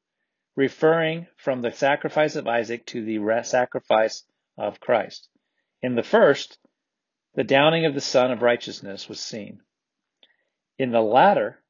referring 0.56 1.26
from 1.36 1.62
the 1.62 1.72
sacrifice 1.72 2.36
of 2.36 2.48
Isaac 2.48 2.86
to 2.88 3.04
the 3.04 3.44
sacrifice 3.44 4.24
of 4.58 4.80
Christ. 4.80 5.30
In 5.82 5.96
the 5.96 6.04
first, 6.04 6.60
the 7.34 7.44
downing 7.44 7.88
of 7.88 7.96
the 7.96 8.02
Sun 8.02 8.32
of 8.32 8.44
Righteousness 8.44 9.10
was 9.10 9.20
seen. 9.20 9.62
In 10.78 10.92
the 10.92 11.02
latter, 11.02 11.64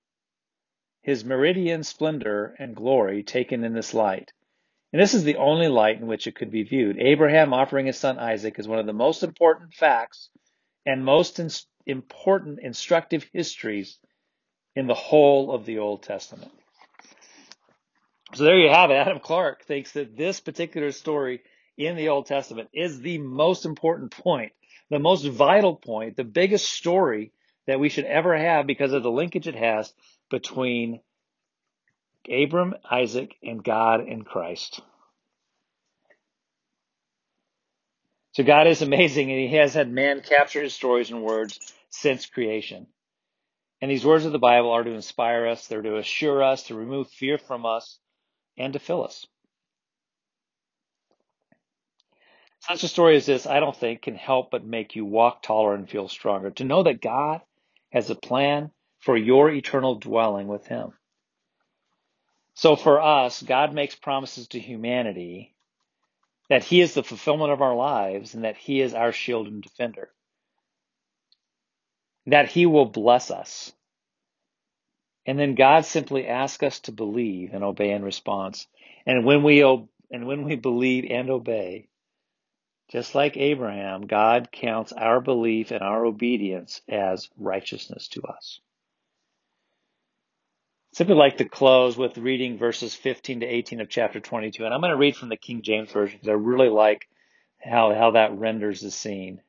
his 1.01 1.25
meridian 1.25 1.83
splendor 1.83 2.55
and 2.59 2.75
glory 2.75 3.23
taken 3.23 3.63
in 3.63 3.73
this 3.73 3.93
light. 3.93 4.31
And 4.93 5.01
this 5.01 5.13
is 5.13 5.23
the 5.23 5.37
only 5.37 5.67
light 5.67 5.99
in 5.99 6.07
which 6.07 6.27
it 6.27 6.35
could 6.35 6.51
be 6.51 6.63
viewed. 6.63 6.99
Abraham 6.99 7.53
offering 7.53 7.85
his 7.85 7.97
son 7.97 8.19
Isaac 8.19 8.59
is 8.59 8.67
one 8.67 8.79
of 8.79 8.85
the 8.85 8.93
most 8.93 9.23
important 9.23 9.73
facts 9.73 10.29
and 10.85 11.05
most 11.05 11.39
ins- 11.39 11.65
important 11.85 12.59
instructive 12.61 13.25
histories 13.33 13.97
in 14.75 14.87
the 14.87 14.93
whole 14.93 15.51
of 15.51 15.65
the 15.65 15.79
Old 15.79 16.03
Testament. 16.03 16.51
So 18.33 18.43
there 18.43 18.59
you 18.59 18.69
have 18.69 18.91
it. 18.91 18.95
Adam 18.95 19.19
Clarke 19.19 19.63
thinks 19.63 19.91
that 19.93 20.15
this 20.15 20.39
particular 20.39 20.91
story 20.91 21.41
in 21.77 21.95
the 21.95 22.09
Old 22.09 22.27
Testament 22.27 22.69
is 22.73 22.99
the 22.99 23.17
most 23.17 23.65
important 23.65 24.11
point, 24.11 24.51
the 24.89 24.99
most 24.99 25.25
vital 25.25 25.75
point, 25.75 26.15
the 26.15 26.23
biggest 26.23 26.69
story 26.69 27.31
that 27.67 27.79
we 27.79 27.89
should 27.89 28.05
ever 28.05 28.37
have 28.37 28.67
because 28.67 28.93
of 28.93 29.03
the 29.03 29.11
linkage 29.11 29.47
it 29.47 29.55
has 29.55 29.93
between 30.32 31.02
Abram, 32.28 32.74
Isaac, 32.89 33.36
and 33.44 33.63
God 33.63 34.00
and 34.00 34.26
Christ. 34.26 34.82
So 38.34 38.44
God 38.44 38.65
is 38.67 38.82
amazing 38.82 39.30
and 39.30 39.39
he 39.39 39.58
has 39.58 39.74
had 39.74 39.91
man 39.91 40.22
capture 40.22 40.63
his 40.63 40.74
stories 40.74 41.12
and 41.12 41.22
words 41.22 41.60
since 41.89 42.26
creation. 42.26 42.88
And 43.82 43.91
these 43.91 44.06
words 44.06 44.26
of 44.26 44.32
the 44.32 44.39
Bible 44.39 44.72
are 44.72 44.84
to 44.84 44.91
inspire 44.91 45.48
us, 45.48 45.67
they're 45.67 45.82
to 45.82 45.98
assure 45.98 46.44
us, 46.44 46.63
to 46.63 46.76
remove 46.76 47.10
fear 47.10 47.38
from 47.38 47.65
us, 47.65 48.00
and 48.58 48.74
to 48.74 48.80
fill 48.80 49.04
us. 49.04 49.26
Such 52.62 52.84
a 52.84 52.88
story 52.88 53.15
as 53.15 53.26
this, 53.26 53.48
I 53.48 53.60
don't 53.60 53.76
think, 53.76 54.04
can 54.04 54.15
help 54.15 54.52
but 54.52 54.63
make 54.63 54.96
you 54.96 55.04
walk 55.04 55.41
taller 55.41 55.74
and 55.74 55.89
feel 55.89 56.08
stronger. 56.08 56.52
To 56.52 56.63
know 56.63 56.84
that 56.84 57.02
God 57.02 57.41
has 57.91 58.12
a 58.12 58.15
plan 58.15 58.70
for 59.01 59.17
your 59.17 59.49
eternal 59.49 59.95
dwelling 59.95 60.47
with 60.47 60.65
Him. 60.67 60.93
So 62.53 62.75
for 62.75 63.01
us, 63.01 63.41
God 63.41 63.73
makes 63.73 63.95
promises 63.95 64.47
to 64.49 64.59
humanity 64.59 65.55
that 66.49 66.63
He 66.63 66.81
is 66.81 66.93
the 66.93 67.03
fulfillment 67.03 67.51
of 67.51 67.61
our 67.61 67.75
lives 67.75 68.33
and 68.33 68.43
that 68.43 68.57
He 68.57 68.81
is 68.81 68.93
our 68.93 69.11
shield 69.11 69.47
and 69.47 69.61
defender. 69.61 70.09
That 72.27 72.49
He 72.49 72.65
will 72.65 72.85
bless 72.85 73.31
us. 73.31 73.73
And 75.25 75.39
then 75.39 75.55
God 75.55 75.85
simply 75.85 76.27
asks 76.27 76.63
us 76.63 76.79
to 76.81 76.91
believe 76.91 77.53
and 77.53 77.63
obey 77.63 77.91
in 77.91 78.03
response. 78.03 78.67
And 79.05 79.25
when 79.25 79.43
we, 79.43 79.61
and 79.63 80.27
when 80.27 80.43
we 80.43 80.55
believe 80.55 81.05
and 81.09 81.29
obey, 81.29 81.87
just 82.91 83.15
like 83.15 83.37
Abraham, 83.37 84.05
God 84.05 84.49
counts 84.51 84.91
our 84.91 85.21
belief 85.21 85.71
and 85.71 85.81
our 85.81 86.05
obedience 86.05 86.81
as 86.89 87.29
righteousness 87.37 88.09
to 88.09 88.23
us. 88.23 88.59
Simply 90.93 91.15
like 91.15 91.38
to 91.38 91.45
close 91.47 91.97
with 91.97 92.17
reading 92.17 92.58
verses 92.58 92.93
15 92.93 93.41
to 93.41 93.45
18 93.45 93.82
of 93.82 93.89
chapter 93.89 94.19
22. 94.19 94.65
And 94.65 94.73
I'm 94.73 94.82
going 94.82 94.91
to 94.91 94.97
read 94.97 95.15
from 95.15 95.30
the 95.30 95.38
King 95.38 95.62
James 95.62 95.91
Version 95.91 96.17
because 96.17 96.30
I 96.30 96.34
really 96.34 96.69
like 96.69 97.08
how, 97.62 97.93
how 97.93 98.12
that 98.12 98.38
renders 98.38 98.82
the 98.82 98.91
scene. 98.91 99.41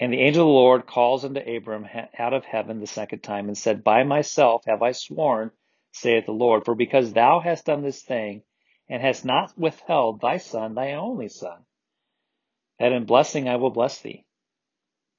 And 0.00 0.12
the 0.12 0.20
angel 0.20 0.42
of 0.42 0.46
the 0.46 0.52
Lord 0.52 0.86
calls 0.86 1.24
unto 1.24 1.40
Abram 1.40 1.86
out 2.18 2.32
of 2.32 2.44
heaven 2.44 2.80
the 2.80 2.86
second 2.86 3.20
time 3.20 3.48
and 3.48 3.58
said, 3.58 3.84
By 3.84 4.04
myself 4.04 4.64
have 4.66 4.82
I 4.82 4.92
sworn, 4.92 5.50
saith 5.92 6.26
the 6.26 6.32
Lord, 6.32 6.64
for 6.64 6.74
because 6.74 7.12
thou 7.12 7.40
hast 7.40 7.66
done 7.66 7.82
this 7.82 8.02
thing, 8.02 8.42
and 8.88 9.02
hast 9.02 9.24
not 9.24 9.56
withheld 9.56 10.20
thy 10.20 10.38
son, 10.38 10.74
thy 10.74 10.94
only 10.94 11.28
son, 11.28 11.64
that 12.78 12.92
in 12.92 13.04
blessing 13.04 13.48
I 13.48 13.56
will 13.56 13.70
bless 13.70 14.00
thee, 14.00 14.24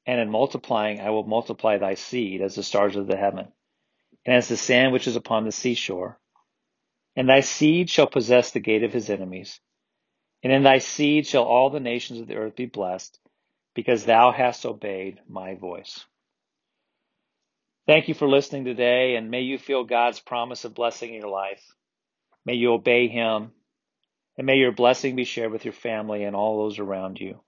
and 0.05 0.19
in 0.19 0.29
multiplying 0.29 0.99
I 0.99 1.11
will 1.11 1.23
multiply 1.23 1.77
thy 1.77 1.93
seed 1.93 2.41
as 2.41 2.55
the 2.55 2.63
stars 2.63 2.95
of 2.95 3.07
the 3.07 3.15
heaven 3.15 3.53
and 4.25 4.35
as 4.35 4.47
the 4.47 4.57
sand 4.57 4.93
which 4.93 5.07
is 5.07 5.15
upon 5.15 5.45
the 5.45 5.51
seashore. 5.51 6.19
And 7.15 7.29
thy 7.29 7.41
seed 7.41 7.89
shall 7.89 8.07
possess 8.07 8.51
the 8.51 8.59
gate 8.59 8.83
of 8.83 8.93
his 8.93 9.09
enemies. 9.09 9.59
And 10.43 10.51
in 10.51 10.63
thy 10.63 10.79
seed 10.79 11.27
shall 11.27 11.43
all 11.43 11.69
the 11.69 11.79
nations 11.79 12.19
of 12.19 12.27
the 12.27 12.35
earth 12.35 12.55
be 12.55 12.65
blessed, 12.65 13.19
because 13.75 14.03
thou 14.03 14.31
hast 14.31 14.65
obeyed 14.65 15.19
my 15.27 15.55
voice. 15.55 16.05
Thank 17.85 18.07
you 18.07 18.13
for 18.13 18.27
listening 18.29 18.65
today, 18.65 19.15
and 19.15 19.29
may 19.29 19.41
you 19.41 19.57
feel 19.57 19.83
God's 19.83 20.19
promise 20.19 20.63
of 20.63 20.73
blessing 20.73 21.13
in 21.13 21.21
your 21.21 21.29
life. 21.29 21.63
May 22.45 22.55
you 22.55 22.73
obey 22.73 23.07
him, 23.07 23.51
and 24.37 24.47
may 24.47 24.55
your 24.55 24.71
blessing 24.71 25.15
be 25.15 25.25
shared 25.25 25.51
with 25.51 25.65
your 25.65 25.73
family 25.73 26.23
and 26.23 26.35
all 26.35 26.63
those 26.63 26.79
around 26.79 27.19
you. 27.19 27.39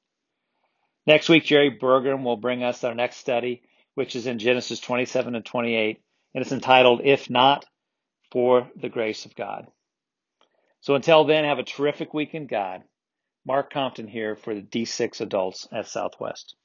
Next 1.08 1.30
week, 1.30 1.46
Jerry 1.46 1.78
Burgum 1.78 2.24
will 2.24 2.38
bring 2.38 2.64
us 2.64 2.84
our 2.84 2.96
next 2.96 3.18
study, 3.18 3.64
which 3.94 4.16
is 4.16 4.28
in 4.28 4.40
Genesis 4.40 4.80
27 4.80 5.36
and 5.36 5.46
28 5.46 6.02
and 6.36 6.42
it's 6.42 6.52
entitled 6.52 7.00
If 7.04 7.30
Not 7.30 7.66
for 8.30 8.70
the 8.76 8.90
Grace 8.90 9.26
of 9.26 9.36
God. 9.36 9.68
So 10.82 10.94
until 10.94 11.24
then, 11.24 11.46
have 11.46 11.60
a 11.60 11.64
terrific 11.64 12.14
week 12.14 12.36
in 12.36 12.46
God. 12.46 12.84
Mark 13.48 13.72
Compton 13.72 14.08
here 14.08 14.36
for 14.36 14.54
the 14.54 14.62
D6 14.62 15.22
adults 15.22 15.66
at 15.72 15.88
Southwest. 15.88 16.56